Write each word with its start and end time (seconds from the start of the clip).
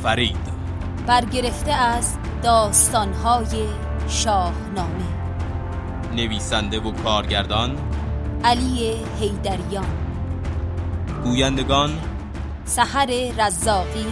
گردآفرید 0.00 0.36
برگرفته 1.06 1.72
از 1.72 2.16
داستانهای 2.42 3.66
شاهنامه. 4.08 5.04
نویسنده 6.16 6.80
و 6.80 6.92
کارگردان 6.92 7.78
علی 8.44 8.96
حیدریان. 9.20 9.86
گویندگان 11.24 11.90
سحر 12.64 13.06
رزاقی. 13.38 14.06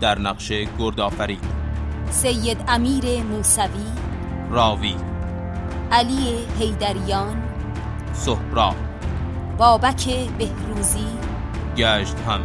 در 0.00 0.18
نقش 0.18 0.52
گردآفرید 0.78 1.44
سید 2.10 2.64
امیر 2.68 3.22
موسوی. 3.22 3.86
راوی. 4.50 4.94
علی 5.92 6.46
حیدریان. 6.58 7.42
سهراب 8.12 8.76
بابک 9.58 10.08
بهروزی. 10.38 11.06
گشت 11.76 12.16
هم 12.28 12.40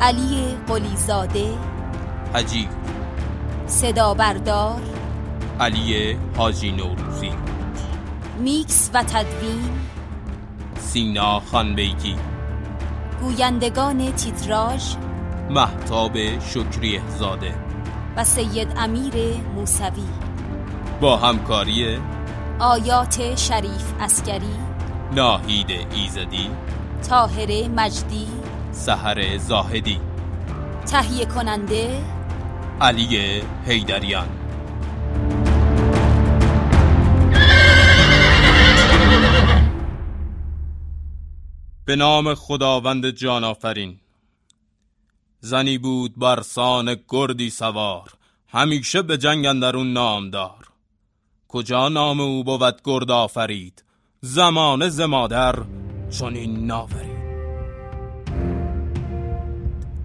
علی 0.00 0.56
قلیزاده. 0.68 1.69
حجی 2.34 2.68
صدا 3.66 4.14
بردار. 4.14 4.80
علی 5.60 6.16
حاجی 6.36 6.72
نوروزی. 6.72 7.32
میکس 8.38 8.90
و 8.94 9.02
تدوین. 9.02 9.70
سینا 10.78 11.40
خانبیگی 11.40 12.16
گویندگان 13.20 14.12
تیتراژ. 14.12 14.94
محتاب 15.50 16.38
شکری 16.40 17.00
زاده 17.18 17.54
و 18.16 18.24
سید 18.24 18.68
امیر 18.76 19.14
موسوی. 19.54 20.08
با 21.00 21.16
همکاری 21.16 21.98
آیات 22.58 23.36
شریف 23.36 23.94
اسکری 24.00 24.56
ناهید 25.14 25.70
ایزدی. 25.94 26.50
طاهره 27.08 27.68
مجدی. 27.68 28.26
سحر 28.72 29.38
زاهدی. 29.38 30.00
تهیه 30.86 31.24
کننده 31.26 32.02
علی 32.80 33.42
حیدریان. 33.66 34.28
به 41.84 41.96
نام 41.96 42.34
خداوند 42.34 43.10
جان 43.10 43.44
آفرین 43.44 44.00
زنی 45.40 45.78
بود 45.78 46.14
بر 46.16 46.42
سان 46.42 46.96
گردی 47.08 47.50
سوار 47.50 48.12
همیشه 48.48 49.02
به 49.02 49.18
جنگ 49.18 49.46
اندرون 49.46 49.92
نامدار 49.92 50.68
کجا 51.48 51.88
نام 51.88 52.20
او 52.20 52.44
بود 52.44 52.80
گرد 52.84 53.10
آفرید؟ 53.10 53.84
زمانه 54.20 54.88
ز 54.88 55.00
مادر 55.00 55.54
چون 56.10 56.34
این 56.34 56.66
ناورید. 56.66 57.19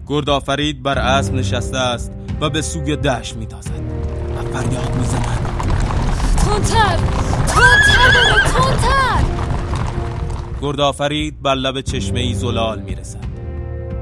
گرد 0.08 0.30
آفرید 0.30 0.84
بر 0.84 1.00
اسب 1.00 1.34
نشسته 1.34 1.78
است 1.78 2.11
و 2.42 2.50
به 2.50 2.61
سوی 2.61 2.95
دشت 2.95 3.36
میتازد 3.36 3.72
و 4.38 4.58
فریاد 4.58 4.95
می‌زند. 4.95 5.23
تندتر 6.38 6.97
تندتر 7.47 8.09
برو 8.14 8.39
تندتر! 8.39 9.23
گرد 10.62 10.80
آفرید 10.80 11.42
بر 11.42 11.56
لب 11.56 11.81
چشمه 11.81 12.20
ای 12.20 12.34
زلال 12.34 12.81
می‌رسد. 12.81 13.25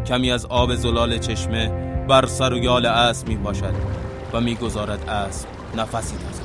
کمی 0.05 0.31
از 0.31 0.45
آب 0.45 0.75
زلال 0.75 1.17
چشمه 1.17 1.67
بر 2.07 2.25
سر 2.25 2.53
و 2.53 2.57
یال 2.57 2.85
اسب 2.85 3.27
میپاشد 3.27 3.73
و 4.33 4.41
می‌گذارد 4.41 5.09
اسب 5.09 5.47
نفسی 5.77 6.15
تازه 6.15 6.42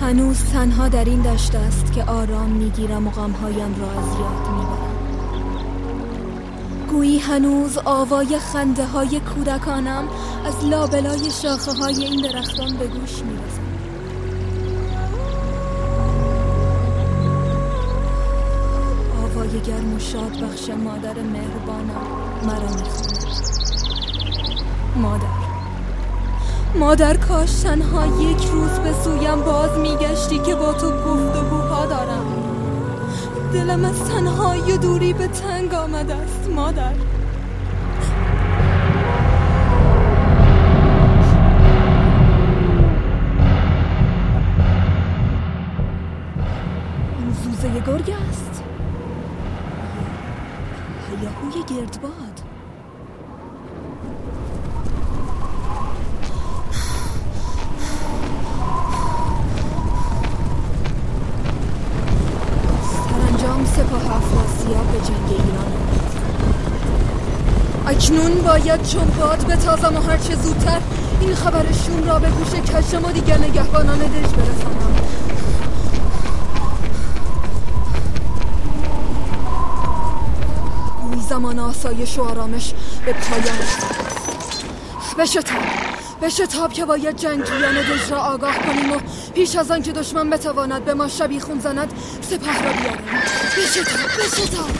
هنوز 0.00 0.44
تنها 0.44 0.88
در 0.88 1.04
این 1.04 1.22
دشت 1.22 1.54
است 1.54 1.92
که 1.92 2.04
آرام 2.04 2.48
می‌گیرم 2.50 3.06
و 3.06 3.10
غمهایم 3.10 3.74
را 3.80 3.90
از 3.90 4.08
یاد 4.20 4.48
می‌برم. 4.56 4.96
گویی 6.90 7.18
هنوز 7.18 7.78
آوای 7.84 8.38
خنده 8.38 8.86
های 8.86 9.20
کودکانم 9.20 10.04
از 10.46 10.64
لابلای 10.64 11.30
شاخه 11.42 11.72
های 11.72 12.04
این 12.04 12.22
درختان 12.22 12.76
به 12.76 12.86
گوش 12.86 13.22
می‌رسد. 13.22 13.70
آوای 19.24 19.60
گرم 19.60 19.94
و 19.94 19.98
شاد 19.98 20.40
بخش 20.42 20.70
مادر 20.70 21.14
مهربانم 21.22 22.06
مرا 22.46 22.68
می‌خواند. 22.68 23.26
مادر. 24.96 25.49
مادر 26.74 27.16
کاش 27.16 27.52
تنها 27.52 28.06
یک 28.06 28.44
روز 28.52 28.70
به 28.70 28.92
سویم 29.04 29.40
باز 29.40 29.78
میگشتی 29.78 30.38
که 30.38 30.54
با 30.54 30.72
تو 30.72 30.90
گفتگوها 30.90 31.86
دارم. 31.86 32.24
دلم 33.52 33.84
از 33.84 34.04
تنهایی 34.04 34.72
و 34.72 34.76
دوری 34.76 35.12
به 35.12 35.26
تنگ 35.26 35.74
آمده 35.74 36.14
است 36.14 36.48
مادر. 36.56 36.92
باید 68.70 68.86
چون 68.86 69.04
باد 69.04 69.46
بتازم 69.46 69.96
و 69.96 70.00
هرچه 70.00 70.34
زودتر 70.34 70.80
این 71.20 71.34
خبر 71.34 71.64
شوم 71.72 72.08
را 72.08 72.18
به 72.18 72.28
گوش 72.28 72.50
کشم 72.50 73.04
و 73.04 73.12
دیگر 73.12 73.38
نگهبانان 73.38 73.98
دژ 73.98 74.30
برسانم. 74.32 74.96
گوی 81.02 81.20
زمان 81.20 81.58
آسایش 81.58 82.18
و 82.18 82.22
آرامش 82.22 82.72
به 83.06 83.12
پایان. 83.12 83.58
بشتاب 85.18 85.44
بشتاب 86.22 86.72
که 86.72 86.84
باید 86.84 87.16
جنگجویان 87.16 87.74
دژ 87.74 88.12
را 88.12 88.18
آگاه 88.18 88.58
کنیم 88.58 88.92
و 88.92 88.96
پیش 89.34 89.56
از 89.56 89.70
آن 89.70 89.82
که 89.82 89.92
دشمن 89.92 90.30
بتواند 90.30 90.84
به 90.84 90.94
ما 90.94 91.08
شبیخون 91.08 91.60
زند 91.60 91.92
سپه 92.22 92.62
را 92.62 92.72
بیاریم. 92.72 93.06
بشتاب 93.56 94.10
بشتاب 94.18 94.79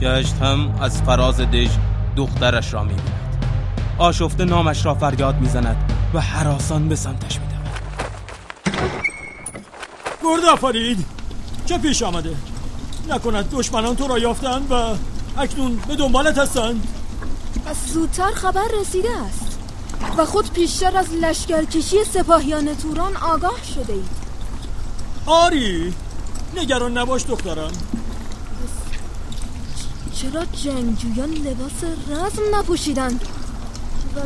گشت 0.00 0.34
هم 0.34 0.74
از 0.80 1.02
فراز 1.02 1.40
دژ 1.40 1.70
دخترش 2.16 2.74
را 2.74 2.84
می‌بیند. 2.84 3.44
آشفته 3.98 4.44
نامش 4.44 4.86
را 4.86 4.94
فریاد 4.94 5.40
می‌زند 5.40 5.92
و 6.14 6.20
حراسان 6.20 6.88
به 6.88 6.96
سمتش 6.96 7.38
میدود. 7.40 7.58
گرد 10.22 10.44
آفرید 10.44 11.06
چه 11.66 11.78
پیش 11.78 12.02
آمده؟ 12.02 12.36
نکند 13.10 13.50
دشمنان 13.50 13.96
تو 13.96 14.08
را 14.08 14.18
یافتند 14.18 14.72
و 14.72 14.74
اکنون 15.40 15.76
به 15.88 15.96
دنبالت 15.96 16.38
هستند. 16.38 16.88
از 17.66 17.76
زودتر 17.92 18.30
خبر 18.30 18.64
رسیده 18.80 19.08
است. 19.26 19.58
و 20.18 20.24
خود 20.24 20.52
پیشتر 20.52 20.96
از 20.96 21.06
لشکرکشی 21.22 22.04
سپاهیان 22.04 22.74
توران 22.74 23.16
آگاه 23.16 23.58
شده 23.74 23.92
اید. 23.92 24.08
آری 25.26 25.94
نگران 26.56 26.98
نباش 26.98 27.24
دخترم. 27.26 27.70
چرا 30.22 30.44
جنگجویان 30.44 31.30
لباس 31.30 31.84
رزم 32.10 32.42
نپوشیدند 32.54 33.20
و 34.16 34.20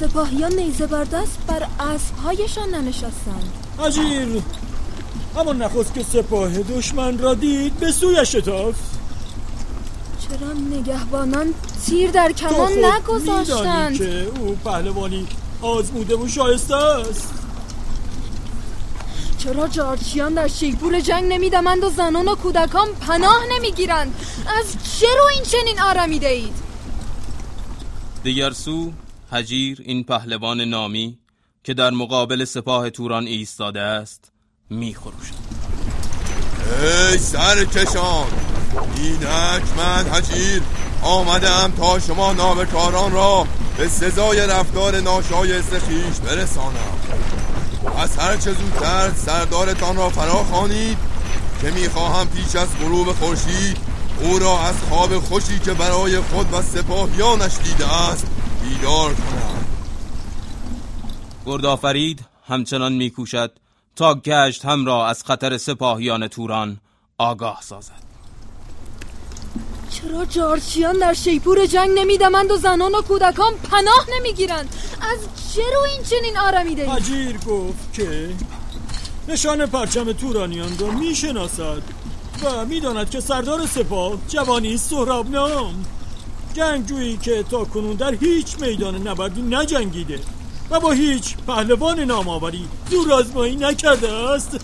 سپاهیان 0.00 0.52
نیزه 0.52 0.86
بردست 0.86 1.38
بر 1.46 1.66
اسبهایشان 1.80 2.74
ننشستند. 2.74 3.52
عجیر 3.84 4.42
اما 5.36 5.52
نخست 5.52 5.94
که 5.94 6.02
سپاه 6.02 6.58
دشمن 6.58 7.18
را 7.18 7.34
دید 7.34 7.74
به 7.74 7.92
سویش 7.92 8.36
شتافت 8.36 8.90
چرا 10.20 10.52
نگهبانان 10.78 11.54
تیر 11.86 12.10
در 12.10 12.32
کمان 12.32 12.72
می‌دانی 12.72 12.96
نگذاشتند؟ 12.98 13.98
که 13.98 14.26
او 14.40 14.56
پهلوانی 14.64 15.26
آزموده 15.62 16.16
و 16.16 16.28
شایسته 16.28 16.76
است. 16.76 17.39
چرا 19.40 19.68
جارچیان 19.68 20.34
در 20.34 20.48
شیپور 20.48 21.00
جنگ 21.00 21.32
نمیدمند 21.32 21.84
و 21.84 21.90
زنان 21.90 22.28
و 22.28 22.34
کودکان 22.34 22.88
پناه 23.00 23.44
نمی‌گیرند؟ 23.50 24.14
از 24.58 24.98
چه 25.00 25.06
رو 25.18 25.24
این 25.34 25.42
چنین 25.42 25.80
آرمیده 25.80 26.28
اید؟ 26.28 26.54
دیگر 28.22 28.50
سو 28.50 28.92
هجیر 29.32 29.82
این 29.84 30.04
پهلوان 30.04 30.60
نامی 30.60 31.18
که 31.64 31.74
در 31.74 31.90
مقابل 31.90 32.44
سپاه 32.44 32.90
توران 32.90 33.26
ایستاده 33.26 33.80
است 33.80 34.32
میخروشد 34.70 35.34
ای 36.82 37.18
سرکشان 37.18 38.26
اینک 38.96 39.62
من 39.76 40.06
حجیر 40.12 40.62
آمدم 41.02 41.72
تا 41.78 41.98
شما 41.98 42.32
نابکاران 42.32 43.12
را 43.12 43.46
به 43.78 43.88
سزای 43.88 44.40
رفتار 44.40 45.00
ناشایست 45.00 45.78
خیش 45.78 46.20
برسانم. 46.20 47.39
از 47.86 48.16
هر 48.16 48.36
چه 48.36 48.52
زودتر 48.52 49.12
سردارتان 49.16 49.96
را 49.96 50.08
فرا 50.08 50.44
خوانید 50.44 50.98
که 51.60 51.70
می‌خواهم 51.70 52.28
پیش 52.28 52.56
از 52.56 52.68
غروب 52.78 53.12
خورشید 53.12 53.76
او 54.20 54.38
را 54.38 54.60
از 54.60 54.74
خواب 54.88 55.18
خوشی 55.18 55.58
که 55.58 55.74
برای 55.74 56.20
خود 56.20 56.52
و 56.52 56.62
سپاهیانش 56.62 57.56
دیده 57.64 57.92
است 57.92 58.26
بیدار 58.62 59.14
کنم. 59.14 59.64
گردآفرید 61.46 62.24
همچنان 62.48 62.92
میکوشد 62.92 63.52
تا 63.96 64.14
گشت 64.14 64.64
هم 64.64 64.86
را 64.86 65.06
از 65.08 65.24
خطر 65.24 65.58
سپاهیان 65.58 66.28
توران 66.28 66.80
آگاه 67.18 67.58
سازد. 67.62 68.09
چرا 69.90 70.24
جارچیان 70.24 70.98
در 70.98 71.14
شیپور 71.14 71.66
جنگ 71.66 71.90
نمیدمند 71.94 72.50
و 72.50 72.56
زنان 72.56 72.94
و 72.94 73.02
کودکان 73.02 73.54
پناه 73.54 74.06
نمی‌گیرند؟ 74.18 74.74
از 75.00 75.18
چرا 75.54 75.84
این 75.84 76.02
چنین 76.02 76.38
آرمیده 76.38 76.94
اجیر 76.94 77.38
گفت 77.38 77.92
که 77.92 78.30
نشان 79.28 79.66
پرچم 79.66 80.12
تورانیان 80.12 80.78
را 80.78 80.90
می‌شناسد 80.90 81.82
و 82.44 82.64
می‌داند 82.64 83.10
که 83.10 83.20
سردار 83.20 83.66
سپاه 83.66 84.12
جوانی 84.28 84.76
سهراب 84.76 85.30
نام 85.30 85.84
جنگجویی 86.54 87.16
که 87.16 87.42
تا 87.42 87.64
کنون 87.64 87.96
در 87.96 88.14
هیچ 88.14 88.60
میدان 88.60 89.08
نبردی 89.08 89.42
نجنگیده 89.42 90.20
و 90.70 90.80
با 90.80 90.90
هیچ 90.90 91.36
پهلوان 91.36 92.00
نامآوری 92.00 92.68
دور 92.90 93.12
آزمایی 93.12 93.56
نکرده 93.56 94.12
است. 94.12 94.54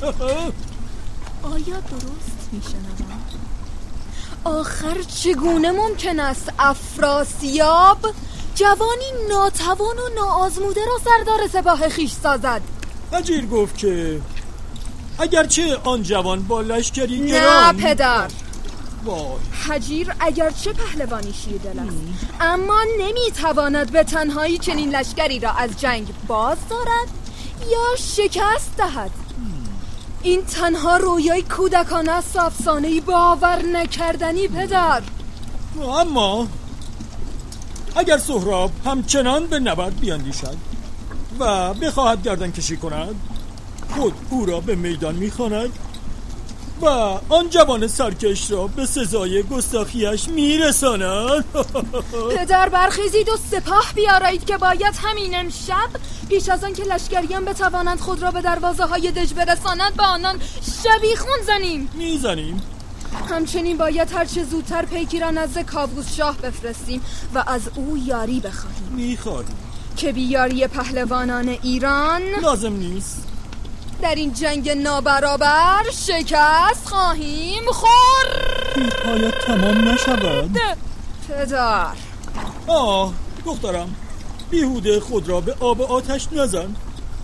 آیا 1.52 1.80
درست 1.80 2.48
میشنوم؟ 2.52 3.05
آخر 4.46 5.02
چگونه 5.22 5.70
ممکن 5.70 6.20
است 6.20 6.52
افراسیاب 6.58 7.98
جوانی 8.54 9.28
ناتوان 9.28 9.98
و 9.98 10.14
ناآزموده 10.16 10.80
را 10.84 10.98
سردار 11.04 11.48
سپاه 11.52 11.88
خیش 11.88 12.12
سازد؟ 12.12 12.60
اجیر 13.12 13.46
گفت 13.46 13.78
که 13.78 14.20
اگرچه 15.18 15.76
آن 15.84 16.02
جوان 16.02 16.42
با 16.42 16.60
لشکری 16.60 17.20
نه 17.20 17.26
گران 17.26 17.76
پدر. 17.76 18.28
وای. 19.04 19.18
حجیر 19.68 20.14
اگرچه 20.20 20.72
پهلوانی 20.72 21.32
شیر 21.32 21.58
دل 21.58 21.78
است. 21.78 21.96
اما 22.40 22.80
نمی‌تواند 22.98 23.92
به 23.92 24.04
تنهایی 24.04 24.58
چنین 24.58 24.96
لشکری 24.96 25.40
را 25.40 25.50
از 25.50 25.70
جنگ 25.80 26.08
باز 26.26 26.58
دارد 26.70 27.08
یا 27.70 27.96
شکست 27.96 28.76
دهد. 28.76 29.10
این 30.26 30.44
تنها 30.44 30.96
رویای 30.96 31.42
کودکانه 31.42 32.12
است 32.12 32.36
و 32.36 32.40
افسانهای 32.40 33.00
باور 33.00 33.62
نکردنی 33.62 34.48
پدر. 34.48 35.02
اما 35.82 36.48
اگر 37.96 38.18
سهراب 38.18 38.70
همچنان 38.84 39.46
به 39.46 39.58
نبرد 39.58 40.00
بیاندیشد 40.00 40.56
و 41.38 41.74
بخواهد 41.74 42.22
گردن 42.22 42.50
کشی 42.50 42.76
کند 42.76 43.14
خود 43.94 44.12
او 44.30 44.46
را 44.46 44.60
به 44.60 44.74
میدان 44.74 45.14
می‌خواند 45.14 45.72
و 46.82 46.86
آن 47.28 47.50
جوان 47.50 47.86
سرکش 47.86 48.50
را 48.50 48.66
به 48.66 48.86
سزای 48.86 49.42
گستاخیش 49.42 50.28
میرساند. 50.28 51.44
پدر 52.38 52.68
برخیزید 52.68 53.28
و 53.28 53.36
سپاه 53.50 53.92
بیارایید 53.94 54.44
که 54.44 54.56
باید 54.56 54.94
همین 55.02 55.34
امشب 55.34 55.88
پیش 56.28 56.48
از 56.48 56.64
آن 56.64 56.72
که 56.72 56.84
لشکریان 56.84 57.44
بتوانند 57.44 58.00
خود 58.00 58.22
را 58.22 58.30
به 58.30 58.40
دروازه 58.40 58.84
های 58.84 59.10
دژ 59.10 59.32
برسانند 59.32 59.96
به 59.96 60.02
آنان 60.02 60.40
شبیخون 60.84 61.38
زنیم. 61.46 61.90
می‌زنیم. 61.94 62.62
همچنین 63.30 63.76
باید 63.76 64.12
هرچه 64.12 64.44
زودتر 64.44 64.84
پیکی 64.84 65.20
را 65.20 65.30
نزد 65.30 65.62
کاووس 65.62 66.16
شاه 66.16 66.36
بفرستیم 66.36 67.02
و 67.34 67.44
از 67.46 67.62
او 67.74 67.98
یاری 67.98 68.40
بخواهیم. 68.40 68.88
می‌خواهیم. 68.90 69.56
که 69.96 70.12
بیاری 70.12 70.66
پهلوانان 70.66 71.48
ایران 71.48 72.22
لازم 72.42 72.72
نیست. 72.72 73.35
در 74.02 74.14
این 74.14 74.32
جنگ 74.32 74.70
نابرابر 74.70 75.82
شکست 75.90 76.88
خواهیم 76.88 77.62
خورد. 77.72 78.92
پایت 79.04 79.38
تمام 79.38 79.88
نشود. 79.88 80.58
پدر. 81.28 81.86
آه 82.66 83.12
دخترم 83.46 83.94
بیهوده 84.50 85.00
خود 85.00 85.28
را 85.28 85.40
به 85.40 85.54
آب 85.60 85.82
آتش 85.82 86.28
نزن. 86.32 86.76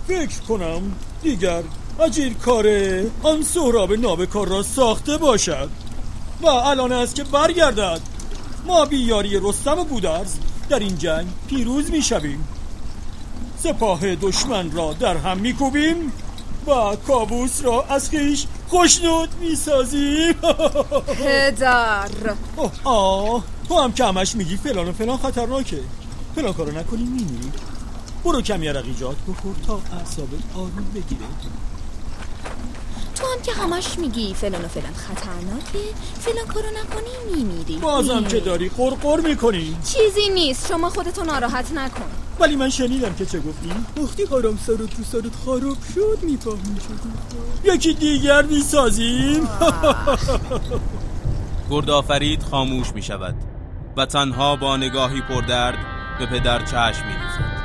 فکر 0.08 0.40
کنم 0.48 0.94
دیگر 1.22 1.62
اجیر 2.00 2.34
کار 2.34 2.66
آن 3.22 3.42
سهراب 3.42 3.92
نابکار 3.92 4.48
را 4.48 4.62
ساخته 4.62 5.16
باشد. 5.16 5.68
و 6.42 6.46
الان 6.46 6.92
است 6.92 7.14
که 7.14 7.24
برگردد. 7.24 8.00
ما 8.66 8.84
بیاری 8.84 9.40
رستم 9.42 9.78
و 9.78 9.84
بودرز 9.84 10.34
در 10.68 10.78
این 10.78 10.98
جنگ 10.98 11.26
پیروز 11.48 11.90
می 11.90 12.02
شویم 12.02 12.48
سپاه 13.58 14.14
دشمن 14.14 14.70
را 14.70 14.92
در 14.92 15.16
هم 15.16 15.38
می 15.38 15.52
کوبیم 15.52 16.12
و 16.66 16.96
کابوس 17.06 17.64
را 17.64 17.84
از 17.88 18.10
خیش 18.10 18.46
خوشنود 18.68 19.28
می 19.40 19.56
سازیم 19.56 20.32
پدر 21.24 22.08
آه 22.84 23.44
تو 23.68 23.80
هم 23.80 23.92
که 23.92 24.04
همش 24.04 24.36
میگی 24.36 24.56
فلان 24.56 24.88
و 24.88 24.92
فلان 24.92 25.16
خطرناکه. 25.16 25.80
فلان 26.36 26.52
کارو 26.52 26.78
نکنی 26.78 27.02
میمیری 27.04 27.52
برو 28.24 28.42
کمی 28.42 28.68
عرقیجات 28.68 29.16
بخور 29.28 29.54
تا 29.66 29.80
اعصابت 29.98 30.30
آروم 30.54 30.86
بگیره. 30.94 31.20
تو 33.14 33.26
هم 33.26 33.42
که 33.42 33.52
همش 33.52 33.98
میگی 33.98 34.34
فلان 34.34 34.64
و 34.64 34.68
فلان 34.68 34.92
خطرناکه 34.94 35.78
فلان 36.20 36.46
کارو 36.46 36.66
نکنی 36.70 37.34
میمیری. 37.36 37.76
بازم 37.76 38.24
که 38.24 38.40
داری 38.40 38.68
قرقر 38.68 39.20
می‌کنی. 39.20 39.76
چیزی 39.84 40.28
نیست 40.34 40.68
شما 40.68 40.90
خودتو 40.90 41.24
ناراحت 41.24 41.72
نکن. 41.72 42.10
ولی 42.40 42.56
من 42.56 42.68
شنیدم 42.68 43.14
که 43.14 43.26
چه 43.26 43.40
گفتی. 43.40 43.70
وقتی 44.02 44.24
حرام 44.24 44.58
سرت 44.66 44.78
رو 44.78 45.04
سرت 45.12 45.36
خراب 45.44 45.76
شد 45.94 46.18
می‌فهمی 46.22 46.80
شد 46.80 47.72
یکی 47.74 47.94
دیگر 47.94 48.42
می‌سازیم. 48.42 49.48
گردآفرید 51.70 52.42
خاموش 52.42 52.92
می 52.94 53.02
شود 53.02 53.34
و 53.96 54.06
تنها 54.06 54.56
با 54.56 54.76
نگاهی 54.76 55.20
پردرد 55.20 55.78
به 56.18 56.26
پدر 56.26 56.64
چشم 56.64 57.06
می 57.06 57.14
دوزد. 57.14 57.62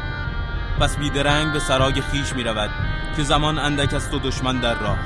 پس 0.80 0.98
بیدرنگ 0.98 1.54
به 1.54 1.60
سرای 1.60 2.02
خیش 2.02 2.34
می 2.34 2.44
رود 2.44 2.70
که 3.18 3.24
زمان 3.24 3.60
اندک 3.60 3.94
است 3.94 4.14
و 4.14 4.20
دشمن 4.20 4.60
در 4.60 4.80
راه. 4.80 4.98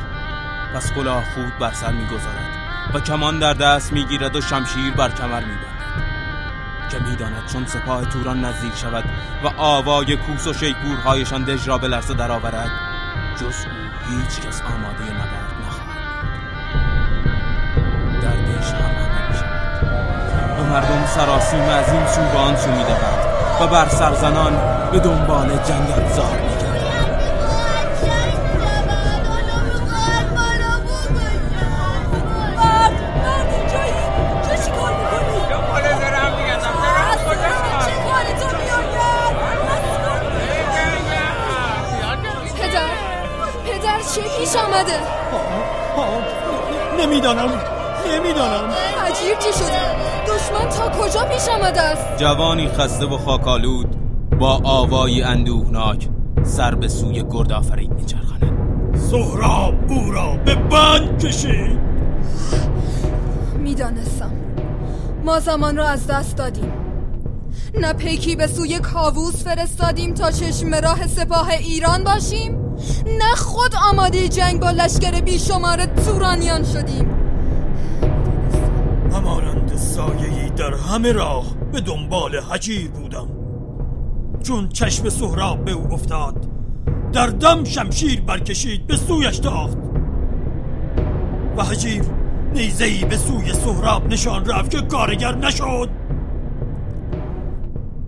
پس 0.76 0.94
کلاه 0.94 1.24
خود 1.34 1.58
بر 1.60 1.74
سر 1.74 1.92
می 1.92 2.06
گذارد 2.06 2.52
و 2.94 3.00
کمان 3.00 3.40
در 3.40 3.54
دست 3.54 3.94
می 3.94 4.06
گیرد 4.06 4.36
و 4.36 4.42
شمشیر 4.42 4.94
بر 4.94 5.10
کمر 5.10 5.40
می 5.40 5.56
بندد 5.56 5.71
که 6.90 7.00
می 7.00 7.16
داند 7.16 7.46
چون 7.54 7.66
سپاه 7.66 8.06
توران 8.06 8.46
نزدیک 8.46 8.76
شود 8.76 9.04
و 9.44 9.48
آوای 9.58 10.18
کوس 10.18 10.48
و 10.48 10.54
شیپورهایشان 10.54 11.44
دژ 11.44 11.68
را 11.68 11.78
به 11.78 11.88
لرزه 11.88 12.14
درآورد 12.14 12.72
جز 13.36 13.46
او 13.46 14.16
هیچ 14.16 14.40
کس 14.42 14.62
آماده 14.62 15.04
نبرد 15.04 15.52
نخواهد. 15.68 16.02
در 18.22 18.36
دژ 18.36 18.66
شود 18.66 19.02
و 20.60 20.64
مردم 20.64 21.06
سراسیم 21.06 21.62
از 21.62 21.94
این 21.94 22.08
سو 22.08 22.22
به 22.22 22.38
آن 22.38 22.56
سو 22.56 22.70
و 23.62 23.68
بر 23.68 23.90
سرزنان 23.90 24.54
به 24.92 25.00
دنبال 25.00 25.48
جنگل 25.48 26.14
زار 26.16 26.61
آمده 44.72 44.94
نمی‌دانم. 47.00 47.50
نمی‌دانم. 48.14 48.70
عجیب 49.06 49.40
چی 49.40 49.54
شده. 49.54 49.80
دشمن 50.28 50.70
تا 50.70 50.90
کجا 50.90 51.26
پیش 51.26 51.48
آمده 51.50 51.82
است؟ 51.82 52.18
جوانی 52.18 52.68
خسته 52.68 53.06
و 53.06 53.18
خاکالود 53.18 53.96
با 54.40 54.62
آوایی 54.64 55.24
اندوهناک 55.24 56.08
سر 56.44 56.76
به 56.76 56.88
سوی 56.88 57.24
گردآفرید 57.32 57.92
میچرخاند. 57.92 58.98
سهراب 59.12 59.74
او 59.90 60.12
را 60.12 60.38
به 60.46 60.56
بند 60.56 61.26
کشید. 61.26 61.80
می‌دانستم. 63.60 64.32
ما 65.26 65.40
زمان 65.40 65.78
را 65.78 65.88
از 65.88 66.08
دست 66.08 66.38
دادیم. 66.38 66.74
نه 67.80 67.94
پیکی 67.94 68.36
به 68.36 68.48
سوی 68.48 68.80
کاووس 68.80 69.44
فرستادیم 69.44 70.14
تا 70.14 70.32
چشم 70.32 70.76
راه 70.76 71.08
سپاه 71.08 71.50
ایران 71.50 72.04
باشیم. 72.04 72.61
نه 73.06 73.36
خود 73.36 73.76
آماده 73.90 74.28
جنگ 74.28 74.60
با 74.60 74.72
لشکر 74.72 75.22
بیشمار 75.22 75.86
تورانیان 75.86 76.64
شدیم. 76.64 77.08
همانند 79.14 79.78
سایه‌ای 79.78 80.50
در 80.50 80.74
همه 80.74 81.12
راه 81.12 81.46
به 81.72 81.82
دنبال 81.82 82.36
حجیر 82.40 82.92
بودم. 82.92 83.28
چون 84.44 84.70
چشم 84.70 85.10
سهراب 85.10 85.66
به 85.66 85.72
او 85.72 85.94
افتاد 85.94 86.48
در 87.14 87.28
دم 87.28 87.64
شمشیر 87.64 88.22
برکشید 88.22 88.88
به 88.88 88.98
سویش 88.98 89.40
تاخت 89.40 89.78
و 91.58 91.64
حجیر 91.64 92.04
نیزهی 92.54 93.06
به 93.06 93.18
سوی 93.18 93.54
سهراب 93.54 94.08
نشان 94.08 94.46
رفت 94.46 94.72
که 94.72 94.82
کارگر 94.82 95.36
نشد. 95.36 95.90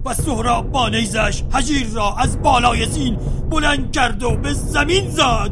و 0.05 0.13
سهراب 0.13 0.71
با 0.71 0.89
نیزش 0.89 1.43
حجیر 1.51 1.87
را 1.93 2.15
از 2.17 2.41
بالای 2.41 2.85
زین 2.85 3.17
بلند 3.49 3.91
کرد 3.91 4.23
و 4.23 4.37
به 4.37 4.53
زمین 4.53 5.09
زد 5.09 5.51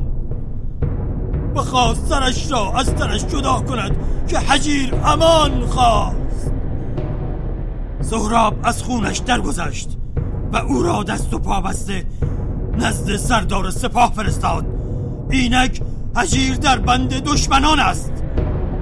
بخواست 1.55 2.07
سرش 2.07 2.51
را 2.51 2.73
از 2.75 2.95
تنش 2.95 3.25
جدا 3.25 3.61
کند 3.61 3.95
که 4.27 4.39
حجیر 4.39 4.95
امان 5.05 5.65
خواست. 5.65 6.51
سهراب 8.01 8.55
از 8.63 8.83
خونش 8.83 9.17
درگذشت 9.17 9.97
و 10.53 10.57
او 10.57 10.83
را 10.83 11.03
دست 11.03 11.33
و 11.33 11.39
پا 11.39 11.61
بسته 11.61 12.05
نزد 12.77 13.15
سردار 13.15 13.71
سپاه 13.71 14.13
فرستاد. 14.13 14.65
اینک 15.29 15.81
حجیر 16.15 16.55
در 16.55 16.77
بند 16.77 17.13
دشمنان 17.13 17.79
است 17.79 18.13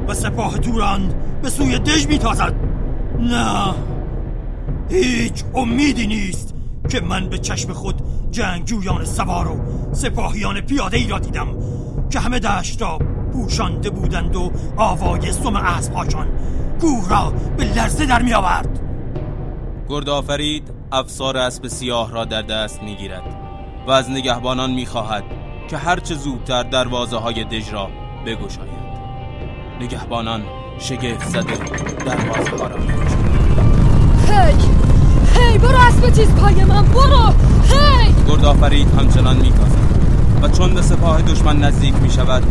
و 0.07 0.13
سپاه 0.13 0.57
توران 0.57 1.13
به 1.41 1.49
سوی 1.49 1.79
دژ 1.79 2.07
میتازد. 2.07 2.53
نه. 3.19 3.73
هیچ 4.89 5.43
امیدی 5.55 6.07
نیست 6.07 6.53
که 6.89 7.01
من 7.01 7.29
به 7.29 7.37
چشم 7.37 7.73
خود 7.73 8.01
جنگجویان 8.31 9.05
سوار 9.05 9.47
و 9.47 9.59
سپاهیان 9.93 10.61
پیاده 10.61 10.97
ای 10.97 11.07
را 11.07 11.19
دیدم 11.19 11.47
که 12.09 12.19
همه 12.19 12.39
دشت 12.39 12.81
را 12.81 12.99
پوشانده 13.33 13.89
بودند 13.89 14.35
و 14.35 14.51
آوای 14.77 15.31
سم 15.31 15.55
اسبهاشان 15.55 16.27
کوه 16.81 17.09
را 17.09 17.33
به 17.57 17.65
لرزه 17.65 18.05
در 18.05 18.21
می 18.21 18.33
آورد 18.33 18.79
گرد 19.89 20.09
آفرید 20.09 20.71
افسار 20.91 21.37
اسب 21.37 21.67
سیاه 21.67 22.11
را 22.11 22.25
در 22.25 22.41
دست 22.41 22.83
می 22.83 22.95
گیرد 22.95 23.23
و 23.87 23.91
از 23.91 24.09
نگهبانان 24.09 24.71
می 24.71 24.85
خواهد 24.85 25.23
که 25.69 25.77
هرچه 25.77 26.15
زودتر 26.15 26.63
دروازه 26.63 27.17
های 27.17 27.43
دژ 27.43 27.73
را 27.73 27.89
بگشاید. 28.25 28.79
نگهبانان 29.81 30.43
شگفت 30.79 31.29
زده 31.29 31.57
دروازه 32.05 32.57
ها 32.57 32.67
را 32.67 32.77
هی 34.29 34.55
هی 35.35 35.57
برو 35.57 35.77
اسب 35.77 36.09
تیز 36.09 36.35
پای 36.35 36.63
من 36.63 36.85
برو. 36.85 37.25
هی. 37.63 38.13
گرد 38.27 38.45
آفرید 38.45 38.87
همچنان 38.99 39.37
می 39.37 39.53
و 40.41 40.47
چون 40.47 40.73
به 40.73 40.81
سپاه 40.81 41.21
دشمن 41.21 41.57
نزدیک 41.57 41.95
می 42.01 42.09
شود 42.09 42.43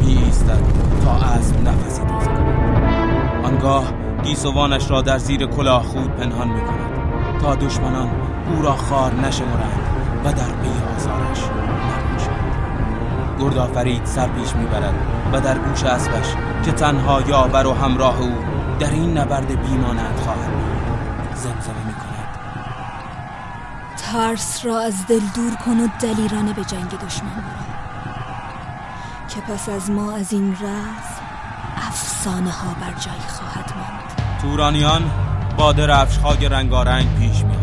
می 0.00 0.18
ایستد 0.24 0.62
تا 1.04 1.10
اسب 1.12 1.68
نفسی 1.68 2.02
تازه 2.02 2.26
کند. 2.26 3.44
آنگاه 3.44 3.84
گیسوانش 4.22 4.90
را 4.90 5.02
در 5.02 5.18
زیر 5.18 5.46
کلاه 5.46 5.82
خود 5.82 6.16
پنهان 6.16 6.48
می 6.48 6.60
کند 6.60 6.94
تا 7.40 7.54
دشمنان 7.54 8.10
او 8.50 8.62
را 8.62 8.72
خار 8.72 9.14
نشمرند 9.14 9.80
و 10.24 10.32
در 10.32 10.32
پی 10.32 10.70
آزارش 10.96 11.38
نباشند 11.38 12.44
گرد 13.40 13.58
آفرید 13.58 14.04
سر 14.04 14.26
پیش 14.26 14.56
می‌برد 14.56 14.94
و 15.32 15.40
در 15.40 15.58
گوش 15.58 15.82
اسبش 15.82 16.34
که 16.64 16.72
تنها 16.72 17.22
یاور 17.28 17.66
و 17.66 17.72
همراه 17.72 18.20
او 18.20 18.32
در 18.78 18.90
این 18.90 19.18
نبرد 19.18 19.48
بیمانند 19.48 20.16
خواهد 20.24 20.63
زمزمه 21.34 21.84
می 21.86 21.94
کند 21.94 22.38
ترس 23.96 24.64
را 24.64 24.80
از 24.80 25.06
دل 25.06 25.20
دور 25.34 25.54
کن 25.54 25.80
و 25.80 25.88
دلیرانه 26.00 26.52
به 26.52 26.64
جنگ 26.64 26.90
دشمن 26.90 27.34
برو. 27.34 27.74
که 29.28 29.40
پس 29.40 29.68
از 29.68 29.90
ما 29.90 30.12
از 30.12 30.32
این 30.32 30.52
رز 30.52 31.18
افسانه 31.76 32.50
ها 32.50 32.74
بر 32.80 32.92
جای 33.00 33.20
خواهد 33.28 33.72
ماند. 33.76 34.38
تورانیان 34.42 35.10
با 35.56 35.72
درفشهای 35.72 36.48
رنگارنگ 36.48 37.18
پیش 37.18 37.44
می 37.44 37.56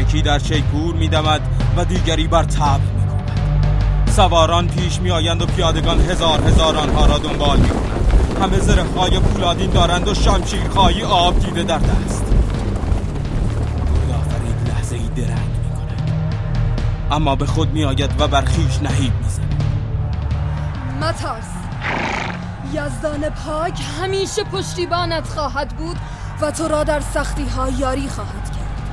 یکی 0.00 0.22
در 0.22 0.38
شیپور 0.38 0.94
می 0.94 1.08
دمد 1.08 1.40
و 1.76 1.84
دیگری 1.84 2.28
بر 2.28 2.44
تب 2.44 2.80
می 2.80 3.06
کند 3.06 4.10
سواران 4.10 4.68
پیش 4.68 5.00
می 5.00 5.10
آیند 5.10 5.42
و 5.42 5.46
پیادگان 5.46 6.00
هزار 6.00 6.40
هزار 6.40 6.76
آنها 6.76 7.06
را 7.06 7.18
دنبال 7.18 7.58
می 7.58 7.68
کنند 7.68 7.96
همه 8.42 8.58
زرخهای 8.58 9.18
پولادین 9.20 9.70
دارند 9.70 10.08
و 10.08 10.14
شمشیرخواهی 10.14 11.02
آب 11.02 11.38
دیده 11.38 11.62
در 11.62 11.78
دست. 11.78 12.25
اما 17.16 17.36
به 17.36 17.46
خود 17.46 17.72
می 17.72 17.84
آید 17.84 18.20
و 18.20 18.28
بر 18.28 18.44
خیش 18.44 18.82
نهیب 18.82 19.12
می 19.14 19.28
زند 19.28 19.64
مترس. 21.00 21.48
یزدان 22.72 23.30
پاک 23.30 23.80
همیشه 24.00 24.44
پشتیبانت 24.44 25.28
خواهد 25.28 25.68
بود 25.68 25.96
و 26.40 26.50
تو 26.50 26.68
را 26.68 26.84
در 26.84 27.00
سختی 27.00 27.48
ها 27.48 27.68
یاری 27.68 28.08
خواهد 28.08 28.50
کرد. 28.50 28.90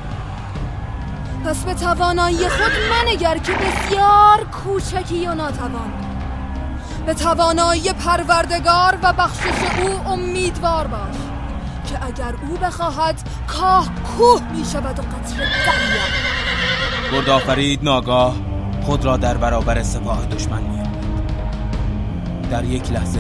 پس 1.45 1.63
به 1.63 1.73
توانایی 1.73 2.49
خود 2.49 2.71
منگر 2.89 3.37
که 3.37 3.51
بسیار 3.51 4.43
کوچکی 4.63 5.27
و 5.27 5.33
ناتوان. 5.33 5.93
به 7.05 7.13
توانایی 7.13 7.93
پروردگار 7.93 8.97
و 9.03 9.13
بخشش 9.13 9.79
او 9.81 10.07
امیدوار 10.07 10.87
باش. 10.87 11.32
که 11.85 12.05
اگر 12.05 12.33
او 12.47 12.57
بخواهد 12.57 13.29
کاه 13.47 13.89
کوه 14.17 14.41
می 14.51 14.65
شود 14.65 14.99
و 14.99 15.01
قطر 15.01 15.37
دریا 15.37 16.03
گرد 17.11 17.29
آفرید 17.29 17.83
ناگاه 17.83 18.35
خود 18.83 19.05
را 19.05 19.17
در 19.17 19.37
برابر 19.37 19.83
سپاه 19.83 20.25
دشمن 20.25 20.63
می 20.63 20.83
در 22.51 22.63
یک 22.63 22.91
لحظه 22.91 23.19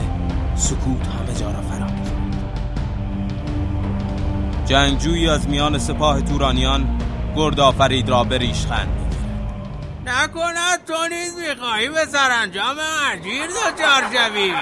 سکوت 0.55 1.07
همه 1.07 1.39
جا 1.39 1.51
را 1.51 1.61
فرا 1.61 1.85
می 1.85 2.01
جنگجویی 4.65 5.29
از 5.29 5.49
میان 5.49 5.77
سپاه 5.77 6.21
تورانیان 6.21 6.99
گرد 7.35 7.59
آفرید 7.59 8.09
را 8.09 8.23
به 8.23 8.37
ریشخند 8.37 9.03
نکند 10.05 10.85
تو 10.87 11.07
نیز 11.09 11.33
می‌خواهی 11.49 11.89
به 11.89 12.05
سرانجام 12.05 12.75
عجیر 13.11 13.47
دچار 13.47 14.03
شوی. 14.13 14.53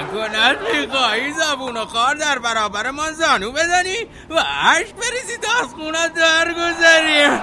نکند 0.00 0.56
می‌خواهی 0.74 1.32
زبون 1.32 1.76
و 1.76 1.84
خار 1.84 2.14
در 2.14 2.38
برابر 2.38 2.90
من 2.90 3.12
زانو 3.12 3.52
بزنی 3.52 3.96
و 4.30 4.34
عشق 4.38 4.94
بریزی 4.96 5.38
تا 5.42 5.64
از 5.64 5.74
خونت 5.74 6.14
درگذری. 6.14 7.40